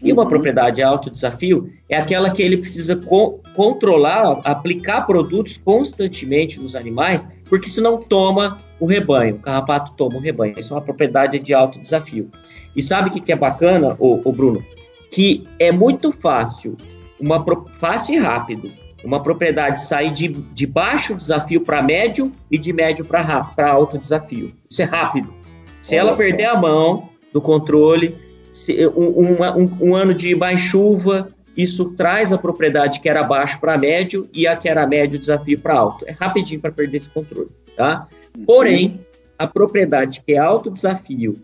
E 0.02 0.12
uma 0.12 0.24
uhum. 0.24 0.30
propriedade 0.30 0.84
alto 0.84 1.10
desafio 1.10 1.72
é 1.90 1.98
aquela 1.98 2.30
que 2.30 2.42
ele 2.42 2.58
precisa 2.58 2.96
co 2.96 3.40
controlar, 3.56 4.42
aplicar 4.44 5.02
produtos 5.02 5.60
constantemente 5.64 6.60
nos 6.60 6.76
animais, 6.76 7.26
porque 7.46 7.70
senão 7.70 7.98
toma 7.98 8.60
o 8.80 8.86
rebanho, 8.86 9.36
o 9.36 9.40
carrapato 9.40 9.94
toma 9.96 10.18
o 10.18 10.20
rebanho. 10.20 10.54
Isso 10.58 10.74
é 10.74 10.76
uma 10.76 10.82
propriedade 10.82 11.40
de 11.40 11.54
alto 11.54 11.80
desafio. 11.80 12.30
E 12.76 12.82
sabe 12.82 13.10
o 13.10 13.12
que, 13.12 13.22
que 13.22 13.32
é 13.32 13.36
bacana, 13.36 13.96
o, 13.98 14.22
o 14.28 14.32
Bruno? 14.34 14.64
Que 15.10 15.48
é 15.58 15.72
muito 15.72 16.12
fácil, 16.12 16.76
uma 17.20 17.44
fácil 17.80 18.16
e 18.16 18.18
rápido, 18.18 18.70
uma 19.04 19.24
propriedade 19.24 19.82
sair 19.82 20.12
de, 20.12 20.28
de 20.28 20.68
baixo 20.68 21.16
desafio 21.16 21.62
para 21.62 21.82
médio 21.82 22.32
e 22.52 22.58
de 22.58 22.74
médio 22.74 23.06
para 23.06 23.24
alto 23.58 23.98
desafio. 23.98 24.52
Isso 24.70 24.82
é 24.82 24.86
rápido. 24.86 25.34
Se 25.82 25.96
ela 25.96 26.16
perder 26.16 26.46
a 26.46 26.58
mão 26.58 27.10
do 27.36 27.42
controle, 27.42 28.16
se, 28.54 28.88
um, 28.88 29.20
um, 29.20 29.90
um, 29.90 29.94
ano 29.94 30.14
de 30.14 30.34
mais 30.34 30.62
chuva, 30.62 31.28
isso 31.58 31.94
traz 31.98 32.32
a 32.32 32.38
propriedade 32.38 33.02
que 33.02 33.10
era 33.10 33.22
baixo 33.24 33.60
para 33.60 33.78
médio 33.78 34.30
e 34.34 34.48
a 34.48 34.56
que 34.56 34.70
era 34.70 34.88
médio 34.88 35.20
desafio 35.20 35.60
para 35.60 35.74
alto. 35.74 36.06
É 36.08 36.12
rapidinho 36.12 36.62
para 36.62 36.72
perder 36.72 36.96
esse 36.96 37.10
controle, 37.10 37.50
tá? 37.76 38.08
Porém, 38.46 39.02
a 39.38 39.46
propriedade 39.46 40.22
que 40.26 40.32
é 40.32 40.38
alto 40.38 40.72
desafio 40.72 41.38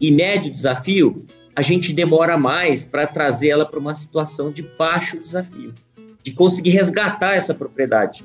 e 0.00 0.12
médio 0.12 0.48
desafio, 0.48 1.26
a 1.56 1.60
gente 1.60 1.92
demora 1.92 2.38
mais 2.38 2.84
para 2.84 3.04
trazer 3.04 3.48
ela 3.48 3.66
para 3.66 3.80
uma 3.80 3.96
situação 3.96 4.48
de 4.48 4.62
baixo 4.62 5.18
desafio 5.18 5.74
de 6.22 6.30
conseguir 6.30 6.70
resgatar 6.70 7.34
essa 7.34 7.52
propriedade. 7.52 8.22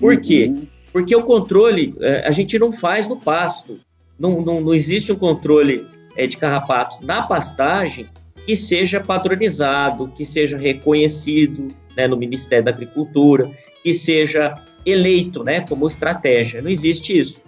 Por 0.00 0.16
quê? 0.20 0.46
Uhum. 0.52 0.66
Porque 0.92 1.14
o 1.14 1.22
controle 1.22 1.94
é, 2.00 2.26
a 2.26 2.32
gente 2.32 2.58
não 2.58 2.72
faz 2.72 3.06
no 3.06 3.16
pasto. 3.16 3.78
Não, 4.18 4.40
não, 4.40 4.60
não 4.60 4.74
existe 4.74 5.12
um 5.12 5.16
controle 5.16 5.86
é, 6.16 6.26
de 6.26 6.36
carrapatos 6.36 7.00
na 7.00 7.22
pastagem 7.22 8.06
que 8.46 8.54
seja 8.54 9.00
padronizado, 9.00 10.08
que 10.08 10.24
seja 10.24 10.56
reconhecido 10.56 11.68
né, 11.96 12.06
no 12.06 12.16
Ministério 12.16 12.64
da 12.64 12.70
Agricultura, 12.70 13.50
que 13.82 13.92
seja 13.92 14.54
eleito 14.84 15.42
né, 15.42 15.60
como 15.62 15.86
estratégia. 15.86 16.62
Não 16.62 16.70
existe 16.70 17.18
isso. 17.18 17.42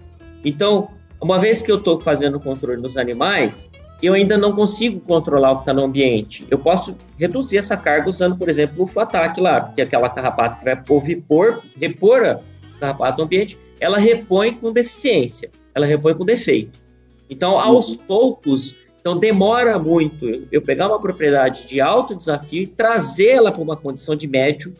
Então, 0.44 0.88
uma 1.20 1.38
vez 1.38 1.62
que 1.62 1.70
eu 1.70 1.76
estou 1.76 2.00
fazendo 2.00 2.40
controle 2.40 2.82
nos 2.82 2.96
animais, 2.96 3.70
eu 4.02 4.14
ainda 4.14 4.36
não 4.36 4.52
consigo 4.52 5.00
controlar 5.00 5.52
o 5.52 5.56
que 5.56 5.62
está 5.62 5.72
no 5.72 5.84
ambiente. 5.84 6.44
Eu 6.50 6.58
posso 6.58 6.96
reduzir 7.18 7.58
essa 7.58 7.76
carga 7.76 8.08
usando, 8.08 8.36
por 8.36 8.48
exemplo, 8.48 8.84
o 8.84 8.86
FATAC 8.86 9.40
lá, 9.40 9.60
porque 9.60 9.82
aquela 9.82 10.08
carrapata 10.08 10.58
que 10.58 10.64
vai 10.64 11.00
repor, 11.00 11.60
repor 11.80 12.24
a 12.24 12.40
carrapata 12.78 13.18
no 13.18 13.24
ambiente, 13.24 13.58
ela 13.80 13.98
repõe 13.98 14.54
com 14.54 14.72
deficiência, 14.72 15.50
ela 15.74 15.86
repõe 15.86 16.14
com 16.14 16.24
defeito. 16.24 16.80
Então, 17.30 17.58
aos 17.58 17.94
poucos, 17.94 18.74
então 19.00 19.18
demora 19.18 19.78
muito 19.78 20.46
eu 20.50 20.62
pegar 20.62 20.88
uma 20.88 21.00
propriedade 21.00 21.66
de 21.66 21.80
alto 21.80 22.14
desafio 22.14 22.62
e 22.62 22.66
trazê-la 22.66 23.52
para 23.52 23.62
uma 23.62 23.76
condição 23.76 24.16
de 24.16 24.26
médio, 24.26 24.74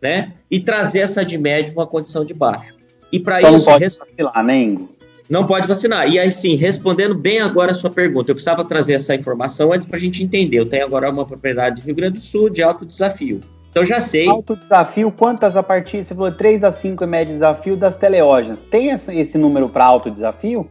né? 0.00 0.32
E 0.50 0.60
trazer 0.60 1.00
essa 1.00 1.24
de 1.24 1.36
médio 1.36 1.74
para 1.74 1.82
uma 1.82 1.86
condição 1.86 2.24
de 2.24 2.34
baixo. 2.34 2.74
E 3.10 3.18
para 3.18 3.40
então, 3.40 3.56
isso... 3.56 3.66
Não 3.66 3.78
pode 3.78 3.98
vacilar, 3.98 4.44
né, 4.44 4.62
Ingo? 4.62 4.88
Não 5.28 5.44
pode 5.44 5.66
vacinar. 5.66 6.10
E 6.10 6.18
aí, 6.18 6.32
sim, 6.32 6.54
respondendo 6.54 7.14
bem 7.14 7.40
agora 7.40 7.72
a 7.72 7.74
sua 7.74 7.90
pergunta, 7.90 8.30
eu 8.30 8.34
precisava 8.34 8.64
trazer 8.64 8.94
essa 8.94 9.14
informação 9.14 9.72
antes 9.72 9.86
para 9.86 9.96
a 9.96 10.00
gente 10.00 10.22
entender. 10.22 10.58
Eu 10.58 10.66
tenho 10.66 10.84
agora 10.84 11.10
uma 11.10 11.26
propriedade 11.26 11.82
do 11.82 11.84
Rio 11.84 11.94
Grande 11.94 12.14
do 12.14 12.20
Sul 12.20 12.48
de 12.48 12.62
alto 12.62 12.86
desafio. 12.86 13.40
Então 13.70 13.84
já 13.84 14.00
sei. 14.00 14.26
Alto 14.26 14.56
desafio, 14.56 15.12
quantas 15.12 15.54
a 15.54 15.62
partir? 15.62 16.02
Você 16.02 16.14
falou 16.14 16.32
3 16.32 16.64
a 16.64 16.72
5 16.72 17.04
é 17.04 17.06
médio 17.06 17.34
desafio 17.34 17.76
das 17.76 17.96
teleógenas. 17.96 18.62
Tem 18.62 18.88
esse 18.90 19.36
número 19.36 19.68
para 19.68 19.84
alto 19.84 20.10
desafio? 20.10 20.68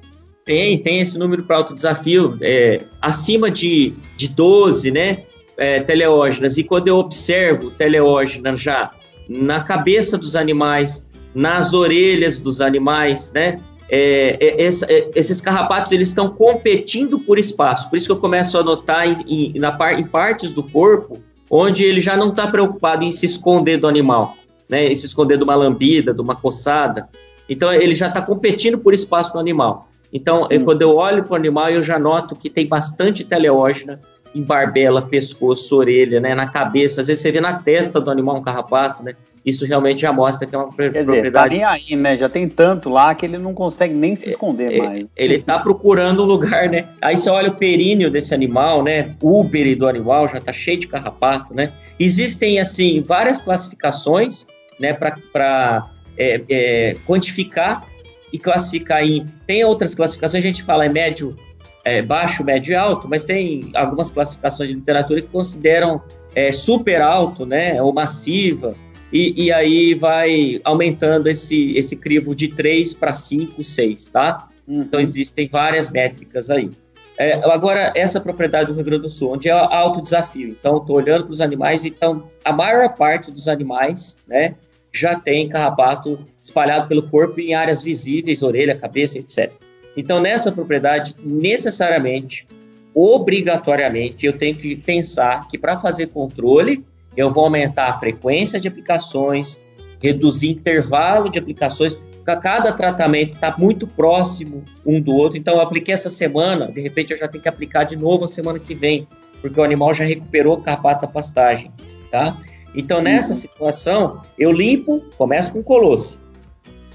Tem, 0.47 0.81
tem 0.81 0.99
esse 0.99 1.15
número 1.19 1.43
para 1.43 1.57
alto 1.57 1.75
desafio. 1.75 2.37
É, 2.41 2.81
acima 2.99 3.51
de, 3.51 3.93
de 4.17 4.27
12, 4.29 4.89
né? 4.89 5.19
É, 5.55 5.79
teleógenas. 5.81 6.57
E 6.57 6.63
quando 6.63 6.87
eu 6.87 6.97
observo 6.97 7.69
teleógenas 7.69 8.59
já 8.59 8.89
na 9.29 9.59
cabeça 9.59 10.17
dos 10.17 10.35
animais, 10.35 11.05
nas 11.35 11.73
orelhas 11.73 12.39
dos 12.39 12.61
animais, 12.61 13.31
né? 13.31 13.59
é, 13.89 14.37
é, 14.39 14.67
é, 14.67 15.09
esses 15.15 15.39
carrapatos 15.39 15.91
eles 15.91 16.09
estão 16.09 16.29
competindo 16.29 17.19
por 17.19 17.39
espaço. 17.39 17.89
Por 17.89 17.97
isso 17.97 18.07
que 18.07 18.11
eu 18.11 18.17
começo 18.17 18.57
a 18.57 18.63
notar 18.63 19.07
em, 19.07 19.53
em, 19.55 19.59
na 19.59 19.71
par, 19.71 19.99
em 19.99 20.03
partes 20.03 20.53
do 20.53 20.63
corpo 20.63 21.21
onde 21.49 21.83
ele 21.83 22.01
já 22.01 22.17
não 22.17 22.29
está 22.29 22.47
preocupado 22.47 23.05
em 23.05 23.11
se 23.11 23.25
esconder 23.25 23.77
do 23.77 23.87
animal, 23.87 24.35
né? 24.67 24.87
Em 24.87 24.95
se 24.95 25.05
esconder 25.05 25.37
de 25.37 25.43
uma 25.45 25.55
lambida, 25.55 26.13
de 26.13 26.19
uma 26.19 26.35
coçada. 26.35 27.07
Então 27.47 27.71
ele 27.71 27.95
já 27.95 28.07
está 28.07 28.21
competindo 28.21 28.77
por 28.77 28.93
espaço 28.93 29.33
no 29.33 29.39
animal. 29.39 29.87
Então, 30.17 30.47
hum. 30.51 30.63
quando 30.65 30.81
eu 30.81 30.95
olho 30.95 31.23
para 31.23 31.33
o 31.33 31.35
animal, 31.35 31.69
eu 31.69 31.83
já 31.83 31.99
noto 31.99 32.35
que 32.35 32.49
tem 32.49 32.65
bastante 32.65 33.23
teleógena 33.23 33.99
em 34.33 34.41
barbela, 34.41 34.99
pescoço, 34.99 35.75
orelha, 35.77 36.19
né, 36.19 36.33
na 36.33 36.47
cabeça. 36.47 37.01
Às 37.01 37.07
vezes 37.07 37.21
você 37.21 37.31
vê 37.31 37.39
na 37.39 37.53
testa 37.53 38.01
do 38.01 38.09
animal 38.09 38.37
um 38.37 38.41
carrapato, 38.41 39.03
né? 39.03 39.15
Isso 39.45 39.65
realmente 39.65 40.01
já 40.01 40.11
mostra 40.11 40.47
que 40.47 40.53
é 40.53 40.57
uma 40.57 40.65
Quer 40.65 40.75
propriedade. 40.75 41.17
Dizer, 41.17 41.31
tá 41.31 41.45
nem 41.47 41.63
aí, 41.63 41.95
né? 41.95 42.17
Já 42.17 42.27
tem 42.27 42.49
tanto 42.49 42.89
lá 42.89 43.13
que 43.15 43.25
ele 43.25 43.37
não 43.37 43.53
consegue 43.53 43.93
nem 43.93 44.15
se 44.15 44.31
esconder 44.31 44.73
é, 44.73 44.77
mais. 44.77 45.05
Ele 45.15 45.37
tá 45.37 45.59
procurando 45.59 46.23
um 46.23 46.25
lugar, 46.25 46.67
né? 46.67 46.85
Aí 46.99 47.15
você 47.15 47.29
olha 47.29 47.49
o 47.49 47.55
períneo 47.55 48.09
desse 48.09 48.33
animal, 48.33 48.83
né? 48.83 49.15
O 49.21 49.39
úbere 49.39 49.75
do 49.75 49.87
animal 49.87 50.27
já 50.27 50.41
tá 50.41 50.51
cheio 50.51 50.79
de 50.79 50.87
carrapato, 50.87 51.53
né? 51.53 51.71
Existem, 51.99 52.59
assim, 52.59 53.01
várias 53.01 53.41
classificações, 53.41 54.45
né, 54.79 54.93
para 54.93 55.87
é, 56.17 56.41
é, 56.49 56.95
quantificar 57.05 57.83
e 58.31 58.37
classificar 58.39 59.03
em. 59.03 59.25
Tem 59.45 59.63
outras 59.63 59.95
classificações, 59.95 60.43
a 60.43 60.47
gente 60.47 60.63
fala 60.63 60.85
em 60.85 60.89
médio, 60.89 61.35
é, 61.83 62.01
baixo, 62.01 62.43
médio 62.43 62.71
e 62.71 62.75
alto, 62.75 63.07
mas 63.07 63.23
tem 63.23 63.71
algumas 63.73 64.11
classificações 64.11 64.69
de 64.69 64.75
literatura 64.75 65.21
que 65.21 65.27
consideram 65.27 66.01
é, 66.35 66.51
super 66.51 67.01
alto, 67.01 67.45
né, 67.45 67.81
ou 67.81 67.93
massiva, 67.93 68.75
e, 69.11 69.45
e 69.45 69.51
aí 69.51 69.93
vai 69.93 70.59
aumentando 70.63 71.27
esse, 71.27 71.75
esse 71.77 71.95
crivo 71.95 72.35
de 72.35 72.49
3 72.49 72.93
para 72.93 73.13
5, 73.13 73.63
6, 73.63 74.09
tá? 74.09 74.47
Uhum. 74.67 74.81
Então 74.81 74.99
existem 74.99 75.47
várias 75.47 75.89
métricas 75.89 76.49
aí. 76.49 76.69
É, 77.17 77.33
agora, 77.51 77.91
essa 77.95 78.21
propriedade 78.21 78.67
do 78.67 78.75
Rio 78.75 78.83
Grande 78.83 79.03
do 79.03 79.09
Sul, 79.09 79.33
onde 79.33 79.49
é 79.49 79.51
alto 79.51 80.03
desafio. 80.03 80.49
Então, 80.49 80.77
estou 80.77 80.97
olhando 80.97 81.23
para 81.23 81.33
os 81.33 81.41
animais, 81.41 81.83
então 81.83 82.29
a 82.45 82.53
maior 82.53 82.93
parte 82.93 83.31
dos 83.31 83.47
animais, 83.47 84.17
né, 84.27 84.53
já 84.93 85.15
tem 85.15 85.49
carrapato 85.49 86.19
espalhado 86.47 86.87
pelo 86.87 87.03
corpo 87.03 87.39
em 87.39 87.53
áreas 87.53 87.83
visíveis, 87.83 88.41
orelha, 88.41 88.75
cabeça, 88.75 89.19
etc. 89.19 89.51
Então, 89.95 90.19
nessa 90.19 90.51
propriedade, 90.51 91.15
necessariamente, 91.23 92.47
obrigatoriamente, 92.93 94.25
eu 94.25 94.33
tenho 94.33 94.55
que 94.55 94.75
pensar 94.75 95.47
que 95.47 95.57
para 95.57 95.77
fazer 95.77 96.07
controle, 96.07 96.83
eu 97.15 97.31
vou 97.31 97.43
aumentar 97.43 97.89
a 97.89 97.99
frequência 97.99 98.59
de 98.59 98.67
aplicações, 98.67 99.59
reduzir 100.01 100.49
intervalo 100.49 101.29
de 101.29 101.39
aplicações, 101.39 101.97
cada 102.23 102.71
tratamento 102.71 103.33
está 103.35 103.55
muito 103.57 103.87
próximo 103.87 104.63
um 104.85 105.01
do 105.01 105.15
outro. 105.15 105.37
Então, 105.37 105.55
eu 105.55 105.61
apliquei 105.61 105.93
essa 105.93 106.09
semana, 106.09 106.67
de 106.67 106.81
repente 106.81 107.11
eu 107.11 107.17
já 107.17 107.27
tenho 107.27 107.41
que 107.41 107.49
aplicar 107.49 107.83
de 107.83 107.95
novo 107.95 108.25
a 108.25 108.27
semana 108.27 108.59
que 108.59 108.75
vem, 108.75 109.07
porque 109.41 109.59
o 109.59 109.63
animal 109.63 109.93
já 109.93 110.03
recuperou 110.03 110.57
carpata 110.57 111.07
pastagem, 111.07 111.71
tá? 112.11 112.37
Então, 112.75 113.01
nessa 113.01 113.29
uhum. 113.29 113.39
situação, 113.39 114.21
eu 114.37 114.51
limpo, 114.51 115.03
começo 115.17 115.51
com 115.51 115.63
colosso. 115.63 116.19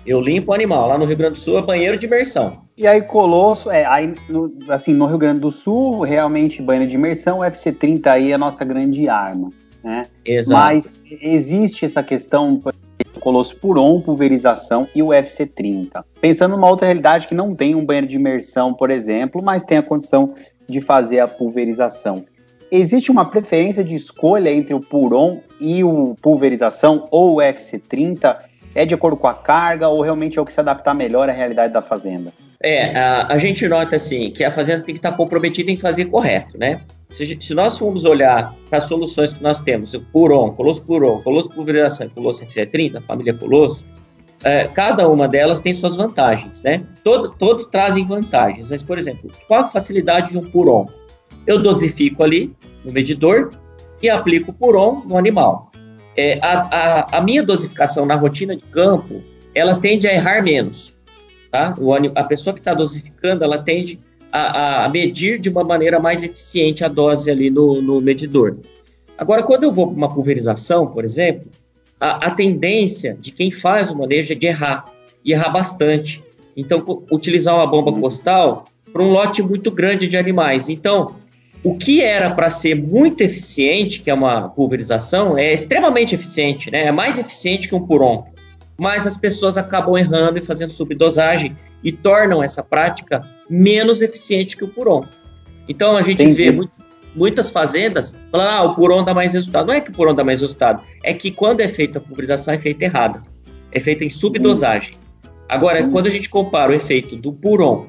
Eu 0.05 0.21
limpo 0.21 0.51
o 0.51 0.55
animal. 0.55 0.89
Lá 0.89 0.99
no 0.99 1.05
Rio 1.05 1.17
Grande 1.17 1.35
do 1.35 1.39
Sul 1.39 1.59
é 1.59 1.63
banheiro 1.63 1.97
de 1.97 2.07
imersão. 2.07 2.63
E 2.77 2.87
aí, 2.87 3.03
Colosso, 3.03 3.71
é, 3.71 3.85
aí, 3.85 4.15
no, 4.29 4.53
assim, 4.69 4.93
no 4.93 5.07
Rio 5.07 5.19
Grande 5.19 5.41
do 5.41 5.51
Sul, 5.51 6.01
realmente 6.01 6.61
banheiro 6.61 6.89
de 6.89 6.97
imersão, 6.97 7.39
o 7.39 7.43
FC30 7.43 8.07
aí 8.07 8.33
é 8.33 8.35
a 8.35 8.39
nossa 8.39 8.65
grande 8.65 9.09
arma. 9.09 9.51
Né? 9.83 10.07
Exato. 10.25 10.61
Mas 10.61 11.01
existe 11.21 11.85
essa 11.85 12.03
questão 12.03 12.57
do 12.57 13.21
colosso 13.21 13.57
Puron, 13.57 14.01
pulverização 14.01 14.89
e 14.95 15.03
o 15.03 15.09
FC30. 15.09 16.05
Pensando 16.21 16.57
numa 16.57 16.69
outra 16.69 16.87
realidade 16.87 17.29
que 17.29 17.35
não 17.35 17.55
tem 17.55 17.75
um 17.75 17.85
banheiro 17.85 18.07
de 18.07 18.17
imersão, 18.17 18.75
por 18.75 18.91
exemplo, 18.91 19.43
mas 19.43 19.65
tem 19.65 19.79
a 19.79 19.83
condição 19.83 20.35
de 20.69 20.81
fazer 20.81 21.21
a 21.21 21.29
pulverização. 21.29 22.25
Existe 22.71 23.11
uma 23.11 23.29
preferência 23.29 23.85
de 23.85 23.95
escolha 23.95 24.51
entre 24.51 24.73
o 24.73 24.81
Puron 24.81 25.41
e 25.61 25.85
o 25.85 26.17
pulverização 26.23 27.07
ou 27.11 27.35
o 27.35 27.37
FC30? 27.37 28.37
É 28.75 28.87
de 28.87 28.95
acordo 28.95 29.17
com 29.17 29.27
a 29.27 29.35
carga 29.35 29.89
ou 29.89 30.01
realmente 30.01 30.39
é 30.39 30.43
o 30.43 30.45
que 30.45 30.53
se 30.53 30.61
adaptar 30.61 30.95
melhor 30.95 31.29
à 31.29 31.33
realidade 31.33 31.73
da 31.73 31.83
fazenda? 31.83 32.33
É, 32.63 32.97
a, 32.97 33.27
a 33.33 33.39
gente 33.39 33.67
nota 33.69 33.97
assim 33.97 34.31
que 34.31 34.45
a 34.45 34.53
fazenda 34.53 34.85
tem 34.85 34.95
que 34.95 34.99
estar 34.99 35.13
comprometida 35.13 35.71
em 35.71 35.77
fazer 35.77 36.05
correto, 36.07 36.57
né? 36.57 36.81
Se, 37.11 37.37
se 37.39 37.55
nós 37.55 37.77
formos 37.77 38.05
olhar 38.05 38.55
para 38.71 38.79
as 38.79 38.85
soluções 38.85 39.33
que 39.33 39.43
nós 39.43 39.61
temos, 39.61 39.93
o 39.93 40.01
Puron, 40.01 40.53
Colosso 40.53 40.81
Puron, 40.83 41.21
Colosso 41.23 41.51
Pulverização 41.51 42.09
Colosso 42.09 42.45
XC30, 42.47 42.97
a 42.97 43.01
família 43.03 43.35
Colosso, 43.35 43.85
é, 44.45 44.65
cada 44.65 45.09
uma 45.09 45.29
delas 45.29 45.61
tem 45.61 45.73
suas 45.73 45.97
vantagens, 45.97 46.63
né? 46.63 46.85
Todo, 47.03 47.31
todos 47.31 47.67
trazem 47.67 48.07
vantagens, 48.07 48.71
mas, 48.71 48.83
por 48.83 48.97
exemplo, 48.97 49.31
qual 49.47 49.65
a 49.65 49.69
facilidade 49.69 50.31
de 50.31 50.39
um 50.39 50.43
Puron? 50.43 50.89
Eu 51.47 51.61
dosifico 51.61 52.23
ali 52.23 52.55
no 52.85 52.93
medidor 52.93 53.51
e 54.01 54.09
aplico 54.09 54.51
o 54.53 54.55
Puron 54.55 55.03
no 55.05 55.19
animal. 55.19 55.72
É, 56.17 56.39
a, 56.43 56.61
a, 56.61 57.19
a 57.19 57.21
minha 57.21 57.43
dosificação 57.43 58.05
na 58.05 58.15
rotina 58.15 58.57
de 58.57 58.65
campo, 58.65 59.23
ela 59.55 59.77
tende 59.77 60.07
a 60.07 60.13
errar 60.13 60.43
menos. 60.43 60.95
tá? 61.51 61.75
O, 61.79 61.93
a 61.95 62.25
pessoa 62.25 62.55
que 62.55 62.61
está 62.61 62.75
dosificando, 62.75 63.45
ela 63.45 63.59
tende 63.59 63.99
a, 64.31 64.85
a, 64.85 64.89
medir 64.89 65.39
de 65.39 65.51
uma 65.51 65.63
maneira 65.63 66.01
mais 66.01 66.23
eficiente 66.23 66.85
a 66.85 66.89
dose 66.89 67.31
ali 67.31 67.51
no, 67.51 67.83
no 67.83 68.01
medidor. 68.01 68.57
Agora, 69.19 69.43
quando 69.43 69.65
eu 69.65 69.73
vou 69.73 69.89
para 69.89 69.97
uma 69.97 70.13
pulverização, 70.13 70.87
por 70.87 71.05
exemplo, 71.05 71.51
a, 72.01 72.27
a, 72.27 72.31
tendência 72.31 73.17
de 73.21 73.31
quem 73.31 73.51
faz 73.51 73.91
o 73.91 73.97
manejo 73.97 74.33
é 74.33 74.35
de 74.35 74.47
errar, 74.47 74.85
e 75.25 75.33
errar 75.33 75.51
bastante. 75.51 76.23
Então, 76.57 77.05
utilizar 77.11 77.55
uma 77.55 77.67
bomba 77.67 77.93
postal 77.93 78.67
para 78.93 79.03
um 79.03 79.11
lote 79.11 79.43
muito 79.43 79.71
grande 79.71 80.09
de 80.09 80.17
animais. 80.17 80.69
Então, 80.69 81.15
o 81.65 81.77
que 81.77 82.03
era 82.03 82.31
para 82.31 82.51
ser 82.51 82.75
muito 82.75 83.21
eficiente, 83.21 84.01
que 84.01 84.11
é 84.11 84.15
uma 84.15 84.49
pulverização, 84.49 85.39
é 85.39 85.53
extremamente 85.53 86.15
eficiente, 86.15 86.71
né? 86.71 86.87
É 86.87 86.93
mais 86.93 87.19
eficiente 87.19 87.69
que 87.69 87.75
um 87.75 87.87
puron. 87.87 88.25
Mas 88.77 89.07
as 89.07 89.17
pessoas 89.17 89.57
acabam 89.57 89.97
errando 89.97 90.39
e 90.39 90.43
fazendo 90.43 90.73
subdosagem 90.73 91.57
e 91.85 91.93
tornam 91.93 92.43
essa 92.43 92.63
prática 92.63 93.21
menos 93.49 94.03
eficiente 94.03 94.57
que 94.57 94.65
o 94.65 94.69
puron. 94.69 95.05
Então 95.69 95.97
a 95.97 96.03
gente 96.03 96.25
Entendi. 96.25 96.45
vê 96.45 96.51
muito, 96.51 96.73
muitas 97.15 97.49
fazendas 97.49 98.13
falando, 98.33 98.49
ah, 98.49 98.63
o 98.65 98.75
puron 98.75 99.05
dá 99.05 99.15
mais 99.15 99.33
resultado. 99.33 99.67
Não 99.67 99.75
é 99.75 99.81
que 99.81 99.91
o 99.91 99.95
puron 99.95 100.15
dá 100.15 100.25
mais 100.25 100.41
resultado, 100.41 100.83
é 101.05 101.15
que 101.15 101.31
quando 101.31 101.61
é 101.61 101.69
feita 101.69 101.99
a 101.99 102.01
pulverização 102.01 102.55
é 102.55 102.59
feita 102.59 102.85
errada. 102.85 103.23
É 103.71 103.79
feita 103.79 104.05
em 104.05 104.11
subdosagem. 104.11 104.97
Agora, 105.49 105.85
hum. 105.85 105.93
quando 105.93 106.09
a 106.09 106.11
gente 106.11 106.29
compara 106.29 106.73
o 106.73 106.75
efeito 106.75 107.15
do 107.15 107.33
puron, 107.33 107.87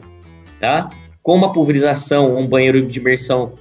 tá? 0.60 0.90
Com 1.24 1.36
uma 1.36 1.52
pulverização, 1.52 2.38
um 2.38 2.46
banheiro 2.46 2.86
de 2.86 3.00
imersão 3.00 3.54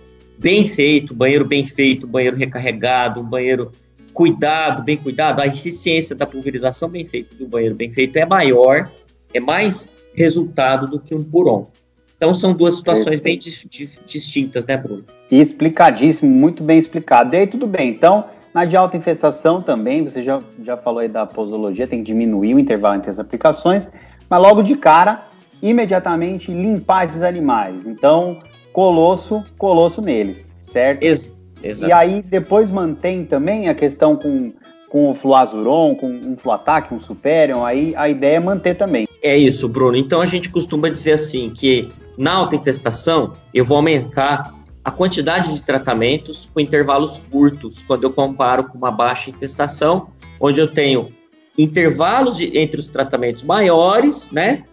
bem 0.43 0.65
feito, 0.65 1.15
banheiro 1.15 1.45
bem 1.45 1.65
feito, 1.65 2.07
banheiro 2.07 2.37
recarregado, 2.37 3.23
banheiro 3.23 3.71
cuidado, 4.13 4.83
bem 4.83 4.97
cuidado, 4.97 5.41
a 5.41 5.47
eficiência 5.47 6.15
da 6.15 6.27
pulverização 6.27 6.89
bem 6.89 7.07
feita 7.07 7.35
do 7.35 7.47
banheiro 7.47 7.75
bem 7.75 7.91
feito 7.91 8.17
é 8.17 8.27
maior, 8.27 8.91
é 9.33 9.41
mais 9.41 9.89
resultado 10.15 10.87
do 10.87 10.99
que 10.99 11.15
um 11.15 11.23
puron. 11.23 11.69
Então 12.17 12.35
são 12.35 12.53
duas 12.53 12.77
situações 12.77 13.21
bem 13.21 13.39
distintas, 13.39 14.67
né, 14.67 14.77
Bruno? 14.77 15.05
E 15.31 15.41
explicadíssimo, 15.41 16.31
muito 16.31 16.63
bem 16.63 16.79
explicado. 16.79 17.35
E 17.35 17.39
aí, 17.39 17.47
tudo 17.47 17.67
bem. 17.67 17.89
Então, 17.89 18.27
na 18.55 18.65
de 18.65 18.77
alta 18.77 18.97
infestação 18.97 19.63
também, 19.63 20.05
você 20.05 20.23
já, 20.23 20.41
já 20.63 20.77
falou 20.77 21.01
aí 21.01 21.09
da 21.09 21.27
posologia, 21.27 21.87
tem 21.87 22.01
que 22.01 22.05
diminuir 22.05 22.55
o 22.55 22.61
intervalo 22.61 22.97
entre 22.97 23.11
as 23.11 23.19
aplicações, 23.19 23.89
mas 24.29 24.41
logo 24.41 24.63
de 24.63 24.77
cara, 24.77 25.23
imediatamente 25.61 26.53
limpar 26.53 27.07
esses 27.07 27.23
animais. 27.23 27.75
Então, 27.87 28.39
colosso, 28.73 29.45
colosso 29.59 30.01
neles, 30.01 30.51
certo? 30.61 31.03
Ex 31.03 31.37
exato. 31.63 31.91
E 31.91 31.93
aí 31.93 32.23
depois 32.23 32.71
mantém 32.71 33.25
também 33.25 33.69
a 33.69 33.75
questão 33.75 34.17
com, 34.17 34.53
com 34.89 35.11
o 35.11 35.15
fluazuron, 35.15 35.95
com 35.95 36.09
um 36.09 36.37
fluataque, 36.37 36.95
um 36.95 37.01
superion, 37.01 37.65
aí 37.65 37.95
a 37.97 38.09
ideia 38.09 38.37
é 38.37 38.41
manter 38.41 38.75
também. 38.75 39.07
É 39.23 39.37
isso, 39.37 39.69
Bruno. 39.69 39.97
Então 39.97 40.21
a 40.21 40.27
gente 40.27 40.49
costuma 40.49 40.89
dizer 40.89 41.13
assim 41.13 41.51
que 41.51 41.91
na 42.19 42.33
alta 42.33 42.57
infestação 42.57 43.35
eu 43.55 43.65
vou 43.65 43.77
aumentar 43.77 44.53
a 44.85 44.91
quantidade 44.91 45.53
de 45.55 45.61
tratamentos 45.61 46.49
com 46.53 46.59
intervalos 46.59 47.21
curtos, 47.31 47.83
quando 47.87 48.05
eu 48.05 48.13
comparo 48.13 48.65
com 48.65 48.77
uma 48.77 48.91
baixa 48.91 49.31
infestação, 49.31 50.09
onde 50.41 50.59
eu 50.59 50.67
tenho 50.67 51.09
intervalos 51.57 52.37
de, 52.37 52.59
entre 52.59 52.81
os 52.81 52.89
tratamentos 52.89 53.43
maiores, 53.43 54.31
né? 54.33 54.65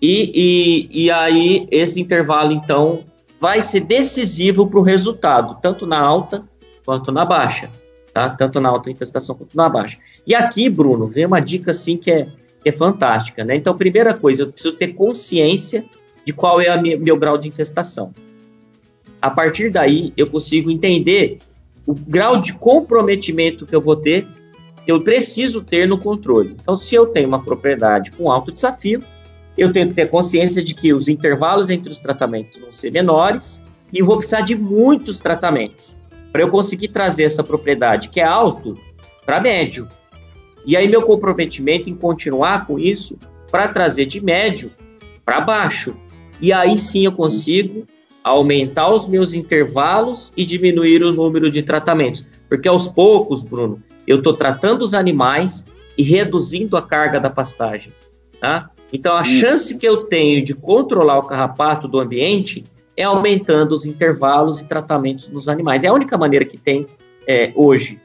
E, 0.00 0.30
e, 0.92 1.04
e 1.04 1.10
aí 1.10 1.66
esse 1.70 2.00
intervalo, 2.00 2.52
então, 2.52 3.04
vai 3.46 3.62
ser 3.62 3.78
decisivo 3.78 4.66
para 4.66 4.80
o 4.80 4.82
resultado, 4.82 5.56
tanto 5.62 5.86
na 5.86 6.00
alta 6.00 6.42
quanto 6.84 7.12
na 7.12 7.24
baixa, 7.24 7.70
tá? 8.12 8.28
Tanto 8.28 8.58
na 8.58 8.68
alta 8.68 8.90
infestação 8.90 9.36
quanto 9.36 9.56
na 9.56 9.68
baixa. 9.68 9.98
E 10.26 10.34
aqui, 10.34 10.68
Bruno, 10.68 11.06
vem 11.06 11.26
uma 11.26 11.38
dica 11.38 11.70
assim 11.70 11.96
que 11.96 12.10
é, 12.10 12.26
que 12.60 12.68
é 12.68 12.72
fantástica, 12.72 13.44
né? 13.44 13.54
Então, 13.54 13.78
primeira 13.78 14.12
coisa, 14.12 14.42
eu 14.42 14.48
preciso 14.48 14.74
ter 14.74 14.94
consciência 14.94 15.84
de 16.24 16.32
qual 16.32 16.60
é 16.60 16.74
o 16.76 16.82
meu 17.00 17.16
grau 17.16 17.38
de 17.38 17.46
infestação. 17.46 18.12
A 19.22 19.30
partir 19.30 19.70
daí, 19.70 20.12
eu 20.16 20.26
consigo 20.26 20.68
entender 20.68 21.38
o 21.86 21.94
grau 21.94 22.40
de 22.40 22.52
comprometimento 22.52 23.64
que 23.64 23.76
eu 23.76 23.80
vou 23.80 23.94
ter, 23.94 24.26
que 24.84 24.90
eu 24.90 25.00
preciso 25.00 25.62
ter 25.62 25.86
no 25.86 25.98
controle. 25.98 26.56
Então, 26.60 26.74
se 26.74 26.96
eu 26.96 27.06
tenho 27.06 27.28
uma 27.28 27.44
propriedade 27.44 28.10
com 28.10 28.28
alto 28.28 28.50
desafio, 28.50 29.04
eu 29.56 29.72
tenho 29.72 29.88
que 29.88 29.94
ter 29.94 30.10
consciência 30.10 30.62
de 30.62 30.74
que 30.74 30.92
os 30.92 31.08
intervalos 31.08 31.70
entre 31.70 31.90
os 31.90 31.98
tratamentos 31.98 32.60
vão 32.60 32.70
ser 32.70 32.90
menores 32.90 33.60
e 33.92 34.02
vou 34.02 34.16
precisar 34.16 34.42
de 34.42 34.54
muitos 34.54 35.18
tratamentos 35.18 35.96
para 36.32 36.42
eu 36.42 36.50
conseguir 36.50 36.88
trazer 36.88 37.24
essa 37.24 37.42
propriedade 37.42 38.08
que 38.08 38.20
é 38.20 38.24
alto 38.24 38.76
para 39.24 39.40
médio. 39.40 39.88
E 40.66 40.76
aí 40.76 40.88
meu 40.88 41.02
comprometimento 41.02 41.88
em 41.88 41.94
continuar 41.94 42.66
com 42.66 42.78
isso 42.78 43.18
para 43.50 43.68
trazer 43.68 44.06
de 44.06 44.20
médio 44.20 44.70
para 45.24 45.40
baixo. 45.40 45.94
E 46.40 46.52
aí 46.52 46.76
sim 46.76 47.06
eu 47.06 47.12
consigo 47.12 47.86
aumentar 48.22 48.92
os 48.92 49.06
meus 49.06 49.34
intervalos 49.34 50.32
e 50.36 50.44
diminuir 50.44 51.02
o 51.02 51.12
número 51.12 51.50
de 51.50 51.62
tratamentos. 51.62 52.24
Porque 52.48 52.68
aos 52.68 52.86
poucos, 52.88 53.42
Bruno, 53.42 53.82
eu 54.06 54.18
estou 54.18 54.32
tratando 54.32 54.82
os 54.82 54.94
animais 54.94 55.64
e 55.96 56.02
reduzindo 56.02 56.76
a 56.76 56.82
carga 56.82 57.18
da 57.18 57.30
pastagem. 57.30 57.92
Tá? 58.40 58.70
Então, 58.92 59.16
a 59.16 59.24
chance 59.24 59.76
que 59.76 59.86
eu 59.86 60.04
tenho 60.04 60.42
de 60.44 60.54
controlar 60.54 61.18
o 61.18 61.24
carrapato 61.24 61.88
do 61.88 61.98
ambiente 61.98 62.64
é 62.96 63.02
aumentando 63.02 63.72
os 63.72 63.84
intervalos 63.84 64.60
e 64.60 64.64
tratamentos 64.64 65.28
nos 65.28 65.48
animais. 65.48 65.84
É 65.84 65.88
a 65.88 65.92
única 65.92 66.16
maneira 66.16 66.44
que 66.44 66.56
tem 66.56 66.86
é, 67.26 67.52
hoje. 67.54 68.00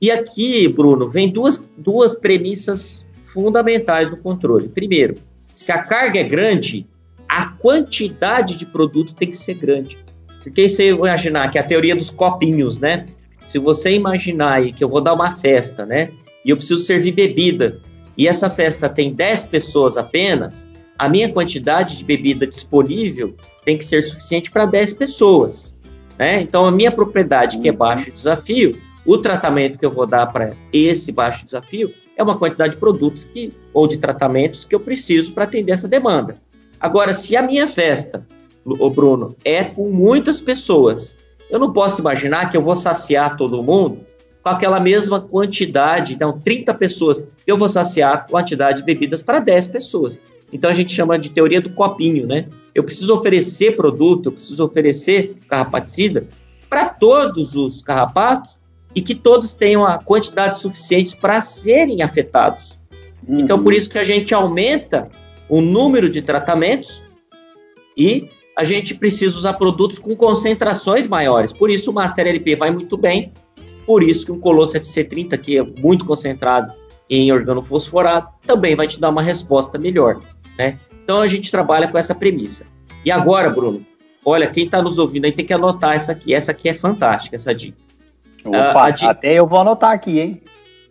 E 0.00 0.10
aqui, 0.10 0.68
Bruno, 0.68 1.08
vem 1.08 1.30
duas, 1.30 1.70
duas 1.78 2.14
premissas 2.14 3.06
fundamentais 3.22 4.10
do 4.10 4.16
controle. 4.16 4.68
Primeiro, 4.68 5.16
se 5.54 5.72
a 5.72 5.78
carga 5.78 6.20
é 6.20 6.24
grande, 6.24 6.86
a 7.28 7.46
quantidade 7.46 8.58
de 8.58 8.66
produto 8.66 9.14
tem 9.14 9.30
que 9.30 9.36
ser 9.36 9.54
grande. 9.54 9.98
Porque 10.42 10.68
você 10.68 10.90
imaginar 10.90 11.50
que 11.50 11.56
é 11.56 11.60
a 11.60 11.64
teoria 11.64 11.96
dos 11.96 12.10
copinhos, 12.10 12.78
né? 12.78 13.06
Se 13.46 13.58
você 13.58 13.92
imaginar 13.92 14.54
aí 14.54 14.72
que 14.72 14.84
eu 14.84 14.88
vou 14.88 15.00
dar 15.00 15.14
uma 15.14 15.32
festa, 15.32 15.86
né? 15.86 16.10
E 16.44 16.50
eu 16.50 16.56
preciso 16.56 16.82
servir 16.82 17.12
bebida 17.12 17.80
e 18.16 18.28
essa 18.28 18.48
festa 18.48 18.88
tem 18.88 19.12
10 19.12 19.46
pessoas 19.46 19.96
apenas, 19.96 20.68
a 20.98 21.08
minha 21.08 21.28
quantidade 21.32 21.96
de 21.96 22.04
bebida 22.04 22.46
disponível 22.46 23.34
tem 23.64 23.76
que 23.76 23.84
ser 23.84 24.02
suficiente 24.02 24.50
para 24.50 24.66
10 24.66 24.92
pessoas. 24.92 25.76
Né? 26.18 26.40
Então, 26.40 26.64
a 26.64 26.70
minha 26.70 26.92
propriedade, 26.92 27.58
que 27.58 27.68
é 27.68 27.72
baixo 27.72 28.10
desafio, 28.10 28.78
o 29.04 29.18
tratamento 29.18 29.78
que 29.78 29.84
eu 29.84 29.90
vou 29.90 30.06
dar 30.06 30.26
para 30.26 30.54
esse 30.72 31.10
baixo 31.10 31.44
desafio 31.44 31.92
é 32.16 32.22
uma 32.22 32.38
quantidade 32.38 32.74
de 32.74 32.80
produtos 32.80 33.24
que, 33.24 33.52
ou 33.72 33.88
de 33.88 33.96
tratamentos 33.96 34.64
que 34.64 34.74
eu 34.74 34.80
preciso 34.80 35.32
para 35.32 35.44
atender 35.44 35.72
essa 35.72 35.88
demanda. 35.88 36.36
Agora, 36.78 37.12
se 37.12 37.36
a 37.36 37.42
minha 37.42 37.66
festa, 37.66 38.24
o 38.64 38.88
Bruno, 38.88 39.34
é 39.44 39.64
com 39.64 39.90
muitas 39.90 40.40
pessoas, 40.40 41.16
eu 41.50 41.58
não 41.58 41.72
posso 41.72 42.00
imaginar 42.00 42.50
que 42.50 42.56
eu 42.56 42.62
vou 42.62 42.76
saciar 42.76 43.36
todo 43.36 43.62
mundo 43.62 43.98
com 44.44 44.50
aquela 44.50 44.78
mesma 44.78 45.22
quantidade, 45.22 46.12
então 46.12 46.38
30 46.38 46.74
pessoas, 46.74 47.26
eu 47.46 47.56
vou 47.56 47.66
saciar 47.66 48.12
a 48.12 48.18
quantidade 48.18 48.80
de 48.80 48.84
bebidas 48.84 49.22
para 49.22 49.40
10 49.40 49.68
pessoas. 49.68 50.18
Então 50.52 50.68
a 50.68 50.74
gente 50.74 50.92
chama 50.92 51.18
de 51.18 51.30
teoria 51.30 51.62
do 51.62 51.70
copinho, 51.70 52.26
né? 52.26 52.46
Eu 52.74 52.84
preciso 52.84 53.14
oferecer 53.14 53.74
produto, 53.74 54.26
eu 54.26 54.32
preciso 54.32 54.62
oferecer 54.62 55.36
carrapaticida 55.48 56.28
para 56.68 56.90
todos 56.90 57.56
os 57.56 57.80
carrapatos 57.80 58.60
e 58.94 59.00
que 59.00 59.14
todos 59.14 59.54
tenham 59.54 59.82
a 59.82 59.98
quantidade 59.98 60.58
suficiente 60.58 61.16
para 61.16 61.40
serem 61.40 62.02
afetados. 62.02 62.78
Uhum. 63.26 63.40
Então 63.40 63.62
por 63.62 63.72
isso 63.72 63.88
que 63.88 63.98
a 63.98 64.04
gente 64.04 64.34
aumenta 64.34 65.08
o 65.48 65.62
número 65.62 66.10
de 66.10 66.20
tratamentos 66.20 67.00
e 67.96 68.28
a 68.54 68.62
gente 68.62 68.94
precisa 68.94 69.38
usar 69.38 69.54
produtos 69.54 69.98
com 69.98 70.14
concentrações 70.14 71.06
maiores. 71.06 71.50
Por 71.50 71.70
isso 71.70 71.90
o 71.90 71.94
Master 71.94 72.26
LP 72.26 72.56
vai 72.56 72.70
muito 72.70 72.98
bem, 72.98 73.32
por 73.86 74.02
isso 74.02 74.26
que 74.26 74.32
um 74.32 74.40
Colosso 74.40 74.78
FC30, 74.78 75.38
que 75.38 75.58
é 75.58 75.62
muito 75.62 76.04
concentrado 76.04 76.72
em 77.08 77.30
organofosforado, 77.32 78.28
também 78.46 78.74
vai 78.74 78.86
te 78.86 78.98
dar 78.98 79.10
uma 79.10 79.22
resposta 79.22 79.78
melhor, 79.78 80.20
né? 80.58 80.78
Então 81.02 81.20
a 81.20 81.28
gente 81.28 81.50
trabalha 81.50 81.88
com 81.88 81.98
essa 81.98 82.14
premissa. 82.14 82.64
E 83.04 83.10
agora, 83.10 83.50
Bruno, 83.50 83.84
olha, 84.24 84.46
quem 84.46 84.64
está 84.64 84.80
nos 84.80 84.98
ouvindo 84.98 85.26
aí 85.26 85.32
tem 85.32 85.44
que 85.44 85.52
anotar 85.52 85.94
essa 85.94 86.12
aqui. 86.12 86.32
Essa 86.32 86.52
aqui 86.52 86.68
é 86.68 86.74
fantástica, 86.74 87.36
essa 87.36 87.54
dica. 87.54 87.76
Opa, 88.44 88.90
dica... 88.90 89.10
até 89.10 89.34
eu 89.34 89.46
vou 89.46 89.60
anotar 89.60 89.92
aqui, 89.92 90.18
hein? 90.18 90.42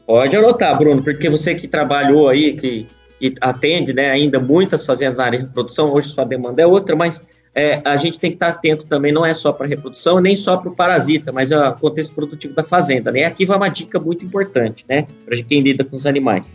Pode 0.05 0.35
anotar, 0.35 0.77
Bruno, 0.77 1.01
porque 1.01 1.29
você 1.29 1.55
que 1.55 1.67
trabalhou 1.67 2.27
aí, 2.27 2.53
que, 2.53 2.87
que 3.19 3.35
atende 3.41 3.93
né, 3.93 4.11
ainda 4.11 4.39
muitas 4.39 4.85
fazendas 4.85 5.17
na 5.17 5.25
área 5.25 5.39
de 5.39 5.45
reprodução, 5.45 5.91
hoje 5.93 6.09
sua 6.09 6.25
demanda 6.25 6.61
é 6.61 6.67
outra, 6.67 6.95
mas 6.95 7.25
é, 7.55 7.81
a 7.85 7.95
gente 7.97 8.17
tem 8.17 8.31
que 8.31 8.35
estar 8.35 8.47
atento 8.47 8.85
também, 8.85 9.11
não 9.11 9.25
é 9.25 9.33
só 9.33 9.51
para 9.51 9.67
reprodução, 9.67 10.19
nem 10.19 10.35
só 10.35 10.57
para 10.57 10.69
o 10.69 10.75
parasita, 10.75 11.31
mas 11.31 11.51
é 11.51 11.69
o 11.69 11.73
contexto 11.75 12.13
produtivo 12.13 12.53
da 12.55 12.63
fazenda, 12.63 13.11
né? 13.11 13.25
Aqui 13.25 13.45
vai 13.45 13.57
uma 13.57 13.69
dica 13.69 13.99
muito 13.99 14.25
importante, 14.25 14.83
né, 14.89 15.05
para 15.25 15.41
quem 15.43 15.61
lida 15.61 15.83
com 15.83 15.95
os 15.95 16.05
animais. 16.05 16.51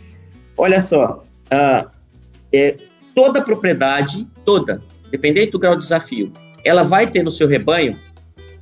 Olha 0.57 0.81
só, 0.81 1.23
uh, 1.53 1.89
é, 2.53 2.77
toda 3.15 3.41
propriedade, 3.41 4.27
toda, 4.45 4.83
dependendo 5.11 5.53
do 5.53 5.59
grau 5.59 5.75
de 5.75 5.83
desafio, 5.83 6.33
ela 6.65 6.83
vai 6.83 7.07
ter 7.07 7.23
no 7.23 7.31
seu 7.31 7.47
rebanho 7.47 7.97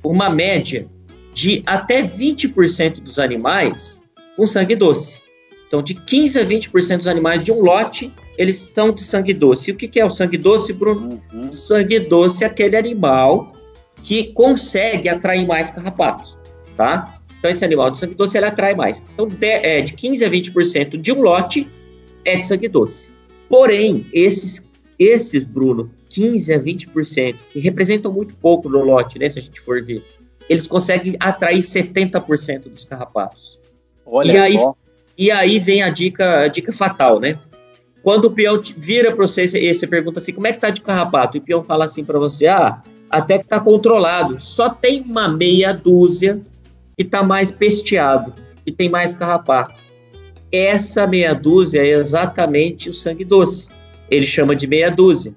uma 0.03 0.29
média 0.29 0.87
de 1.33 1.63
até 1.65 2.03
20% 2.03 3.01
dos 3.01 3.17
animais 3.17 3.99
com 4.35 4.45
sangue 4.45 4.75
doce. 4.75 5.19
Então, 5.67 5.81
de 5.81 5.95
15 5.95 6.39
a 6.39 6.45
20% 6.45 6.97
dos 6.97 7.07
animais 7.07 7.43
de 7.43 7.51
um 7.51 7.61
lote, 7.61 8.13
eles 8.37 8.57
são 8.57 8.91
de 8.91 9.01
sangue 9.01 9.33
doce. 9.33 9.71
E 9.71 9.73
o 9.73 9.75
que, 9.75 9.87
que 9.87 9.99
é 9.99 10.05
o 10.05 10.09
sangue 10.09 10.37
doce, 10.37 10.71
Bruno? 10.71 11.21
Uhum. 11.33 11.47
Sangue 11.47 11.99
doce 11.99 12.43
é 12.43 12.47
aquele 12.47 12.77
animal 12.77 13.53
que 14.03 14.25
consegue 14.33 15.09
atrair 15.09 15.45
mais 15.45 15.71
carrapatos, 15.71 16.37
tá? 16.75 17.19
Então, 17.39 17.51
esse 17.51 17.65
animal 17.65 17.89
de 17.91 17.97
sangue 17.97 18.15
doce, 18.15 18.37
ele 18.37 18.45
atrai 18.45 18.75
mais. 18.75 19.01
Então, 19.13 19.27
de, 19.27 19.47
é, 19.47 19.81
de 19.81 19.93
15 19.93 20.23
a 20.23 20.29
20% 20.29 21.01
de 21.01 21.11
um 21.11 21.21
lote 21.21 21.67
é 22.23 22.35
de 22.35 22.45
sangue 22.45 22.67
doce. 22.67 23.11
Porém, 23.49 24.05
esses, 24.13 24.63
esses, 24.99 25.43
Bruno, 25.43 25.89
15 26.09 26.53
a 26.53 26.59
20%, 26.59 27.35
que 27.51 27.59
representam 27.59 28.11
muito 28.11 28.35
pouco 28.35 28.69
no 28.69 28.83
lote, 28.83 29.17
né, 29.19 29.29
se 29.29 29.39
a 29.39 29.41
gente 29.41 29.61
for 29.61 29.83
ver, 29.83 30.03
eles 30.49 30.67
conseguem 30.67 31.15
atrair 31.19 31.59
70% 31.59 32.69
dos 32.69 32.85
carrapatos. 32.85 33.59
Olha 34.05 34.31
e 34.31 34.37
aí, 34.37 34.53
só. 34.53 34.75
E 35.17 35.31
aí 35.31 35.59
vem 35.59 35.81
a 35.81 35.89
dica, 35.89 36.41
a 36.41 36.47
dica 36.47 36.71
fatal, 36.71 37.19
né? 37.19 37.37
Quando 38.03 38.25
o 38.25 38.31
peão 38.31 38.61
vira 38.77 39.11
para 39.11 39.27
você 39.27 39.43
e 39.43 39.73
você 39.73 39.85
pergunta 39.85 40.19
assim, 40.19 40.31
como 40.31 40.47
é 40.47 40.53
que 40.53 40.61
tá 40.61 40.69
de 40.69 40.81
carrapato? 40.81 41.37
E 41.37 41.39
o 41.39 41.43
peão 41.43 41.63
fala 41.63 41.85
assim 41.85 42.03
para 42.03 42.17
você, 42.17 42.47
ah, 42.47 42.81
até 43.09 43.37
que 43.37 43.47
tá 43.47 43.59
controlado. 43.59 44.39
Só 44.39 44.69
tem 44.69 45.01
uma 45.01 45.27
meia 45.27 45.73
dúzia 45.73 46.41
que 46.97 47.03
tá 47.03 47.23
mais 47.23 47.51
pesteado, 47.51 48.33
que 48.65 48.71
tem 48.71 48.89
mais 48.89 49.13
carrapato. 49.13 49.75
Essa 50.51 51.05
meia 51.05 51.33
dúzia 51.33 51.81
é 51.81 51.89
exatamente 51.89 52.89
o 52.89 52.93
sangue 52.93 53.25
doce. 53.25 53.69
Ele 54.09 54.25
chama 54.25 54.55
de 54.55 54.65
meia 54.65 54.89
dúzia. 54.89 55.33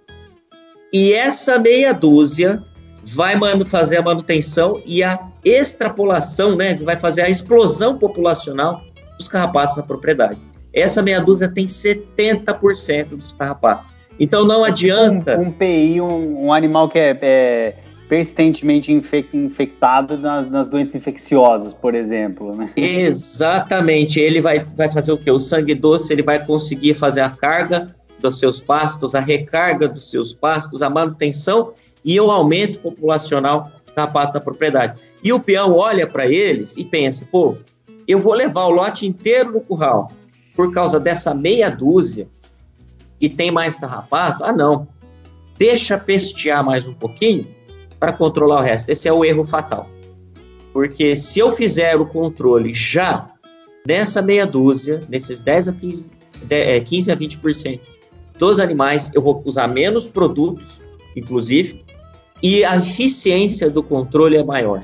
E 0.92 1.12
essa 1.12 1.58
meia 1.58 1.92
dúzia 1.92 2.62
vai 3.02 3.36
fazer 3.64 3.96
a 3.96 4.02
manutenção 4.02 4.80
e 4.84 5.02
a 5.02 5.18
extrapolação, 5.44 6.56
né? 6.56 6.74
Vai 6.76 6.96
fazer 6.96 7.22
a 7.22 7.30
explosão 7.30 7.98
populacional 7.98 8.80
dos 9.18 9.28
carrapatos 9.28 9.76
na 9.76 9.82
propriedade. 9.82 10.38
Essa 10.72 11.02
meia 11.02 11.20
dúzia 11.20 11.48
tem 11.48 11.66
70% 11.66 13.08
dos 13.10 13.32
carrapatos. 13.32 13.86
Então 14.18 14.44
não 14.44 14.62
adianta. 14.62 15.38
Um, 15.38 15.48
um 15.48 15.52
PI, 15.52 16.00
um, 16.00 16.46
um, 16.46 16.52
animal 16.52 16.88
que 16.88 16.98
é, 16.98 17.18
é 17.22 17.74
persistentemente 18.08 18.92
infectado 18.92 20.18
nas, 20.18 20.50
nas, 20.50 20.68
doenças 20.68 20.96
infecciosas, 20.96 21.72
por 21.72 21.94
exemplo. 21.94 22.54
Né? 22.54 22.70
Exatamente. 22.76 24.20
Ele 24.20 24.40
vai, 24.40 24.64
vai 24.76 24.90
fazer 24.90 25.12
o 25.12 25.16
quê? 25.16 25.30
O 25.30 25.40
sangue 25.40 25.74
doce 25.74 26.12
ele 26.12 26.22
vai 26.22 26.44
conseguir 26.44 26.94
fazer 26.94 27.22
a 27.22 27.30
carga 27.30 27.94
dos 28.20 28.38
seus 28.38 28.60
pastos, 28.60 29.14
a 29.14 29.20
recarga 29.20 29.88
dos 29.88 30.10
seus 30.10 30.34
pastos, 30.34 30.82
a 30.82 30.90
manutenção 30.90 31.72
e 32.04 32.20
o 32.20 32.30
aumento 32.30 32.78
populacional 32.80 33.70
de 33.86 33.92
carrapato 33.92 34.34
na 34.34 34.40
propriedade. 34.40 35.00
E 35.24 35.32
o 35.32 35.40
peão 35.40 35.74
olha 35.74 36.06
para 36.06 36.26
eles 36.26 36.76
e 36.76 36.84
pensa, 36.84 37.26
pô, 37.30 37.56
eu 38.06 38.18
vou 38.18 38.34
levar 38.34 38.66
o 38.66 38.70
lote 38.70 39.06
inteiro 39.06 39.52
no 39.52 39.60
curral 39.60 40.10
por 40.54 40.72
causa 40.72 40.98
dessa 40.98 41.34
meia 41.34 41.70
dúzia 41.70 42.28
e 43.20 43.28
tem 43.28 43.50
mais 43.50 43.76
carrapato? 43.76 44.44
Ah, 44.44 44.52
não. 44.52 44.88
Deixa 45.58 45.98
pestear 45.98 46.64
mais 46.64 46.86
um 46.86 46.92
pouquinho 46.92 47.46
para 47.98 48.12
controlar 48.12 48.60
o 48.60 48.62
resto. 48.62 48.90
Esse 48.90 49.08
é 49.08 49.12
o 49.12 49.24
erro 49.24 49.44
fatal. 49.44 49.88
Porque 50.72 51.14
se 51.16 51.38
eu 51.38 51.52
fizer 51.52 51.96
o 51.96 52.06
controle 52.06 52.72
já 52.72 53.28
nessa 53.86 54.22
meia 54.22 54.46
dúzia, 54.46 55.02
nesses 55.08 55.40
10 55.40 55.68
a 55.68 55.72
15, 55.72 56.06
15 56.84 57.10
é, 57.10 57.14
a 57.14 57.16
20% 57.16 57.80
dos 58.38 58.58
animais, 58.58 59.10
eu 59.12 59.20
vou 59.20 59.42
usar 59.44 59.68
menos 59.68 60.08
produtos, 60.08 60.80
inclusive, 61.14 61.84
e 62.42 62.64
a 62.64 62.76
eficiência 62.76 63.68
do 63.68 63.82
controle 63.82 64.36
é 64.36 64.42
maior. 64.42 64.82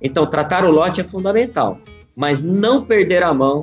Então, 0.00 0.26
tratar 0.26 0.64
o 0.64 0.70
lote 0.70 1.00
é 1.00 1.04
fundamental 1.04 1.78
mas 2.16 2.40
não 2.40 2.84
perder 2.84 3.22
a 3.22 3.32
mão 3.32 3.62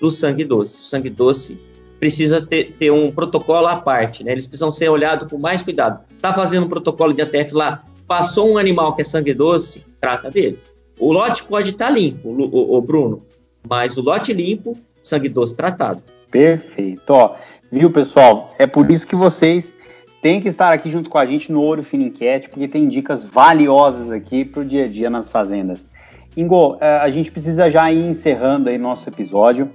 do 0.00 0.10
sangue 0.10 0.44
doce. 0.44 0.82
O 0.82 0.84
sangue 0.84 1.10
doce 1.10 1.60
precisa 2.00 2.40
ter, 2.40 2.72
ter 2.78 2.90
um 2.90 3.12
protocolo 3.12 3.66
à 3.66 3.76
parte, 3.76 4.24
né? 4.24 4.32
Eles 4.32 4.46
precisam 4.46 4.72
ser 4.72 4.88
olhados 4.88 5.28
com 5.30 5.38
mais 5.38 5.60
cuidado. 5.60 6.00
Tá 6.20 6.32
fazendo 6.32 6.64
um 6.64 6.68
protocolo 6.68 7.12
de 7.12 7.20
ATF 7.20 7.52
lá, 7.52 7.84
passou 8.06 8.50
um 8.50 8.58
animal 8.58 8.94
que 8.94 9.02
é 9.02 9.04
sangue 9.04 9.34
doce, 9.34 9.84
trata 10.00 10.30
dele. 10.30 10.58
O 10.98 11.12
lote 11.12 11.44
pode 11.44 11.70
estar 11.70 11.86
tá 11.86 11.92
limpo, 11.92 12.28
o, 12.28 12.76
o, 12.76 12.80
Bruno, 12.80 13.22
mas 13.68 13.96
o 13.96 14.02
lote 14.02 14.32
limpo, 14.32 14.76
sangue 15.02 15.28
doce 15.28 15.54
tratado. 15.54 16.02
Perfeito. 16.30 17.10
Ó, 17.10 17.36
viu, 17.70 17.90
pessoal? 17.90 18.54
É 18.58 18.66
por 18.66 18.90
isso 18.90 19.06
que 19.06 19.14
vocês 19.14 19.74
têm 20.22 20.40
que 20.40 20.48
estar 20.48 20.72
aqui 20.72 20.90
junto 20.90 21.08
com 21.08 21.18
a 21.18 21.26
gente 21.26 21.52
no 21.52 21.60
Ouro 21.60 21.82
Fino 21.82 22.04
Enquete, 22.04 22.48
porque 22.48 22.66
tem 22.66 22.88
dicas 22.88 23.22
valiosas 23.22 24.10
aqui 24.10 24.44
para 24.44 24.62
o 24.62 24.64
dia 24.64 24.84
a 24.84 24.88
dia 24.88 25.08
nas 25.10 25.28
fazendas. 25.28 25.86
Ingo, 26.36 26.76
é, 26.80 26.98
a 26.98 27.10
gente 27.10 27.30
precisa 27.30 27.70
já 27.70 27.90
ir 27.92 28.06
encerrando 28.06 28.68
aí 28.68 28.78
nosso 28.78 29.08
episódio. 29.08 29.70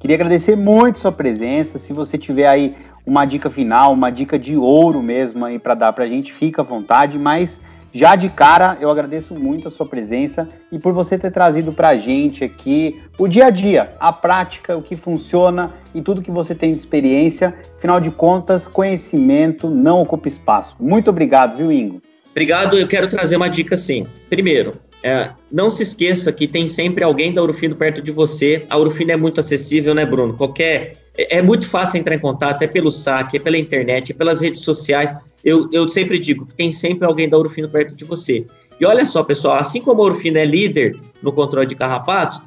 Queria 0.00 0.16
agradecer 0.16 0.56
muito 0.56 0.98
sua 0.98 1.12
presença. 1.12 1.78
Se 1.78 1.92
você 1.92 2.16
tiver 2.16 2.48
aí 2.48 2.74
uma 3.06 3.26
dica 3.26 3.50
final, 3.50 3.92
uma 3.92 4.10
dica 4.10 4.38
de 4.38 4.56
ouro 4.56 5.02
mesmo 5.02 5.44
aí 5.44 5.58
para 5.58 5.74
dar 5.74 5.92
para 5.92 6.04
a 6.04 6.08
gente, 6.08 6.32
fica 6.32 6.62
à 6.62 6.64
vontade. 6.64 7.18
Mas 7.18 7.60
já 7.92 8.16
de 8.16 8.30
cara, 8.30 8.78
eu 8.80 8.88
agradeço 8.88 9.34
muito 9.34 9.68
a 9.68 9.70
sua 9.70 9.84
presença 9.84 10.48
e 10.72 10.78
por 10.78 10.94
você 10.94 11.18
ter 11.18 11.30
trazido 11.30 11.70
para 11.70 11.90
a 11.90 11.98
gente 11.98 12.42
aqui 12.42 12.98
o 13.18 13.28
dia 13.28 13.46
a 13.46 13.50
dia, 13.50 13.90
a 14.00 14.10
prática, 14.10 14.74
o 14.74 14.82
que 14.82 14.96
funciona 14.96 15.70
e 15.94 16.00
tudo 16.00 16.22
que 16.22 16.30
você 16.30 16.54
tem 16.54 16.72
de 16.72 16.78
experiência. 16.80 17.54
Afinal 17.76 18.00
de 18.00 18.10
contas, 18.10 18.66
conhecimento 18.66 19.68
não 19.68 20.00
ocupa 20.00 20.28
espaço. 20.28 20.76
Muito 20.80 21.10
obrigado, 21.10 21.58
viu, 21.58 21.70
Ingo? 21.70 22.00
Obrigado. 22.30 22.78
Eu 22.78 22.88
quero 22.88 23.06
trazer 23.06 23.36
uma 23.36 23.48
dica 23.48 23.76
sim. 23.76 24.06
Primeiro, 24.30 24.72
é, 25.02 25.30
não 25.50 25.70
se 25.70 25.82
esqueça 25.82 26.30
que 26.32 26.46
tem 26.46 26.66
sempre 26.66 27.02
alguém 27.02 27.32
da 27.32 27.42
Urufino 27.42 27.74
perto 27.74 28.02
de 28.02 28.10
você. 28.10 28.64
A 28.68 28.76
Urufino 28.76 29.12
é 29.12 29.16
muito 29.16 29.40
acessível, 29.40 29.94
né, 29.94 30.04
Bruno? 30.04 30.34
Qualquer. 30.34 30.96
É, 31.16 31.38
é 31.38 31.42
muito 31.42 31.68
fácil 31.68 31.98
entrar 31.98 32.14
em 32.14 32.18
contato, 32.18 32.62
é 32.62 32.66
pelo 32.66 32.90
saque, 32.90 33.36
é 33.36 33.40
pela 33.40 33.56
internet, 33.56 34.12
é 34.12 34.14
pelas 34.14 34.40
redes 34.40 34.60
sociais. 34.60 35.14
Eu, 35.42 35.68
eu 35.72 35.88
sempre 35.88 36.18
digo 36.18 36.44
que 36.46 36.54
tem 36.54 36.70
sempre 36.70 37.06
alguém 37.06 37.28
da 37.28 37.38
Urufino 37.38 37.68
perto 37.68 37.94
de 37.94 38.04
você. 38.04 38.44
E 38.78 38.84
olha 38.84 39.04
só, 39.06 39.22
pessoal, 39.22 39.56
assim 39.56 39.80
como 39.80 40.02
a 40.02 40.06
Urufino 40.06 40.38
é 40.38 40.44
líder 40.44 40.96
no 41.22 41.32
controle 41.32 41.66
de 41.66 41.74
carrapatos, 41.74 42.40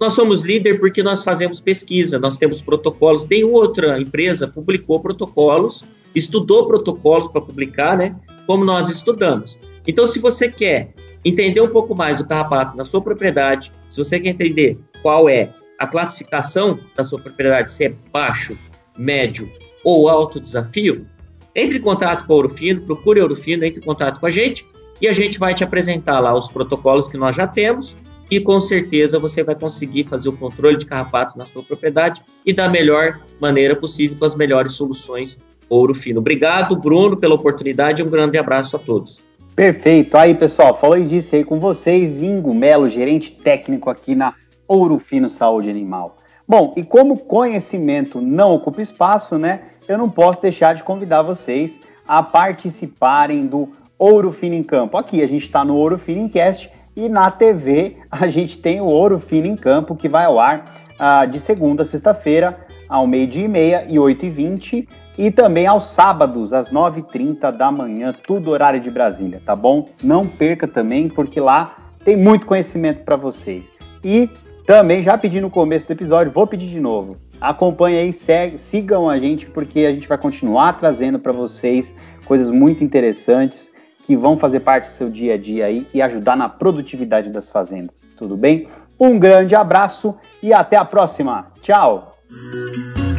nós 0.00 0.14
somos 0.14 0.42
líder 0.42 0.80
porque 0.80 1.02
nós 1.02 1.22
fazemos 1.22 1.60
pesquisa, 1.60 2.18
nós 2.18 2.36
temos 2.36 2.60
protocolos. 2.60 3.26
Nenhuma 3.28 3.58
outra 3.58 4.00
empresa 4.00 4.48
publicou 4.48 4.98
protocolos, 4.98 5.84
estudou 6.14 6.66
protocolos 6.66 7.28
para 7.28 7.40
publicar, 7.40 7.96
né? 7.96 8.16
Como 8.46 8.64
nós 8.64 8.88
estudamos. 8.88 9.58
Então, 9.86 10.06
se 10.06 10.18
você 10.18 10.48
quer 10.48 10.92
entender 11.24 11.60
um 11.60 11.68
pouco 11.68 11.94
mais 11.94 12.18
do 12.18 12.26
carrapato 12.26 12.76
na 12.76 12.84
sua 12.84 13.02
propriedade, 13.02 13.72
se 13.88 13.98
você 13.98 14.18
quer 14.18 14.30
entender 14.30 14.78
qual 15.02 15.28
é 15.28 15.50
a 15.78 15.86
classificação 15.86 16.78
da 16.94 17.04
sua 17.04 17.18
propriedade, 17.18 17.70
se 17.70 17.84
é 17.84 17.94
baixo, 18.12 18.56
médio 18.96 19.50
ou 19.82 20.08
alto 20.08 20.40
desafio, 20.40 21.06
entre 21.54 21.78
em 21.78 21.80
contato 21.80 22.26
com 22.26 22.32
a 22.32 22.36
Ourofino, 22.36 22.82
procure 22.82 23.20
a 23.20 23.22
Ourofino, 23.22 23.64
entre 23.64 23.80
em 23.80 23.84
contato 23.84 24.20
com 24.20 24.26
a 24.26 24.30
gente 24.30 24.64
e 25.00 25.08
a 25.08 25.12
gente 25.12 25.38
vai 25.38 25.54
te 25.54 25.64
apresentar 25.64 26.20
lá 26.20 26.34
os 26.34 26.48
protocolos 26.48 27.08
que 27.08 27.16
nós 27.16 27.34
já 27.34 27.46
temos 27.46 27.96
e 28.30 28.38
com 28.38 28.60
certeza 28.60 29.18
você 29.18 29.42
vai 29.42 29.54
conseguir 29.54 30.06
fazer 30.06 30.28
o 30.28 30.32
controle 30.32 30.76
de 30.76 30.86
carrapatos 30.86 31.34
na 31.34 31.46
sua 31.46 31.62
propriedade 31.62 32.22
e 32.46 32.52
da 32.52 32.68
melhor 32.68 33.18
maneira 33.40 33.74
possível 33.74 34.16
com 34.18 34.24
as 34.24 34.34
melhores 34.34 34.72
soluções 34.72 35.38
Ouro 35.68 35.94
Fino. 35.94 36.20
Obrigado, 36.20 36.76
Bruno, 36.76 37.16
pela 37.16 37.34
oportunidade 37.34 38.02
e 38.02 38.04
um 38.04 38.08
grande 38.10 38.36
abraço 38.36 38.76
a 38.76 38.78
todos. 38.78 39.29
Perfeito. 39.60 40.16
Aí, 40.16 40.34
pessoal, 40.34 40.74
falou 40.74 40.96
e 40.96 41.04
disse 41.04 41.36
aí 41.36 41.44
com 41.44 41.60
vocês, 41.60 42.22
Ingo 42.22 42.54
Melo, 42.54 42.88
gerente 42.88 43.30
técnico 43.30 43.90
aqui 43.90 44.14
na 44.14 44.32
Ouro 44.66 44.98
Fino 44.98 45.28
Saúde 45.28 45.68
Animal. 45.68 46.16
Bom, 46.48 46.72
e 46.78 46.82
como 46.82 47.18
conhecimento 47.18 48.22
não 48.22 48.54
ocupa 48.54 48.80
espaço, 48.80 49.36
né? 49.36 49.60
Eu 49.86 49.98
não 49.98 50.08
posso 50.08 50.40
deixar 50.40 50.74
de 50.74 50.82
convidar 50.82 51.20
vocês 51.20 51.78
a 52.08 52.22
participarem 52.22 53.46
do 53.46 53.68
Ouro 53.98 54.32
Fino 54.32 54.54
em 54.54 54.62
Campo. 54.62 54.96
Aqui 54.96 55.22
a 55.22 55.28
gente 55.28 55.44
está 55.44 55.62
no 55.62 55.76
Ouro 55.76 55.98
Fino 55.98 56.22
em 56.22 56.28
Cast 56.30 56.72
e 56.96 57.06
na 57.06 57.30
TV 57.30 57.98
a 58.10 58.28
gente 58.28 58.56
tem 58.56 58.80
o 58.80 58.86
Ouro 58.86 59.20
Fino 59.20 59.46
em 59.46 59.56
Campo 59.56 59.94
que 59.94 60.08
vai 60.08 60.24
ao 60.24 60.40
ar 60.40 60.64
ah, 60.98 61.26
de 61.26 61.38
segunda 61.38 61.82
a 61.82 61.86
sexta-feira 61.86 62.66
ao 62.90 63.06
meio-dia 63.06 63.44
e 63.44 63.48
meia 63.48 63.86
e 63.88 63.98
8 64.00 64.26
e 64.26 64.30
20 64.30 64.88
e 65.16 65.30
também 65.30 65.66
aos 65.66 65.84
sábados, 65.92 66.52
às 66.52 66.72
9h30 66.72 67.52
da 67.52 67.70
manhã, 67.70 68.12
tudo 68.26 68.50
horário 68.50 68.80
de 68.80 68.90
Brasília, 68.90 69.40
tá 69.46 69.54
bom? 69.54 69.88
Não 70.02 70.26
perca 70.26 70.66
também, 70.66 71.08
porque 71.08 71.40
lá 71.40 71.76
tem 72.04 72.16
muito 72.16 72.46
conhecimento 72.46 73.04
para 73.04 73.14
vocês. 73.14 73.62
E 74.02 74.28
também, 74.66 75.02
já 75.02 75.16
pedi 75.16 75.40
no 75.40 75.50
começo 75.50 75.86
do 75.86 75.92
episódio, 75.92 76.32
vou 76.32 76.46
pedir 76.46 76.66
de 76.66 76.80
novo. 76.80 77.16
Acompanhe 77.40 77.98
aí, 77.98 78.12
segue, 78.12 78.58
sigam 78.58 79.08
a 79.08 79.18
gente, 79.18 79.46
porque 79.46 79.80
a 79.80 79.92
gente 79.92 80.08
vai 80.08 80.18
continuar 80.18 80.72
trazendo 80.78 81.18
para 81.18 81.32
vocês 81.32 81.94
coisas 82.26 82.50
muito 82.50 82.82
interessantes 82.82 83.70
que 84.04 84.16
vão 84.16 84.36
fazer 84.36 84.60
parte 84.60 84.88
do 84.88 84.92
seu 84.92 85.08
dia 85.08 85.34
a 85.34 85.38
dia 85.38 85.66
aí 85.66 85.86
e 85.94 86.02
ajudar 86.02 86.36
na 86.36 86.48
produtividade 86.48 87.30
das 87.30 87.50
fazendas. 87.50 88.08
Tudo 88.16 88.36
bem? 88.36 88.66
Um 88.98 89.18
grande 89.18 89.54
abraço 89.54 90.16
e 90.42 90.52
até 90.52 90.76
a 90.76 90.84
próxima. 90.84 91.52
Tchau! 91.62 92.09
Música 92.30 93.09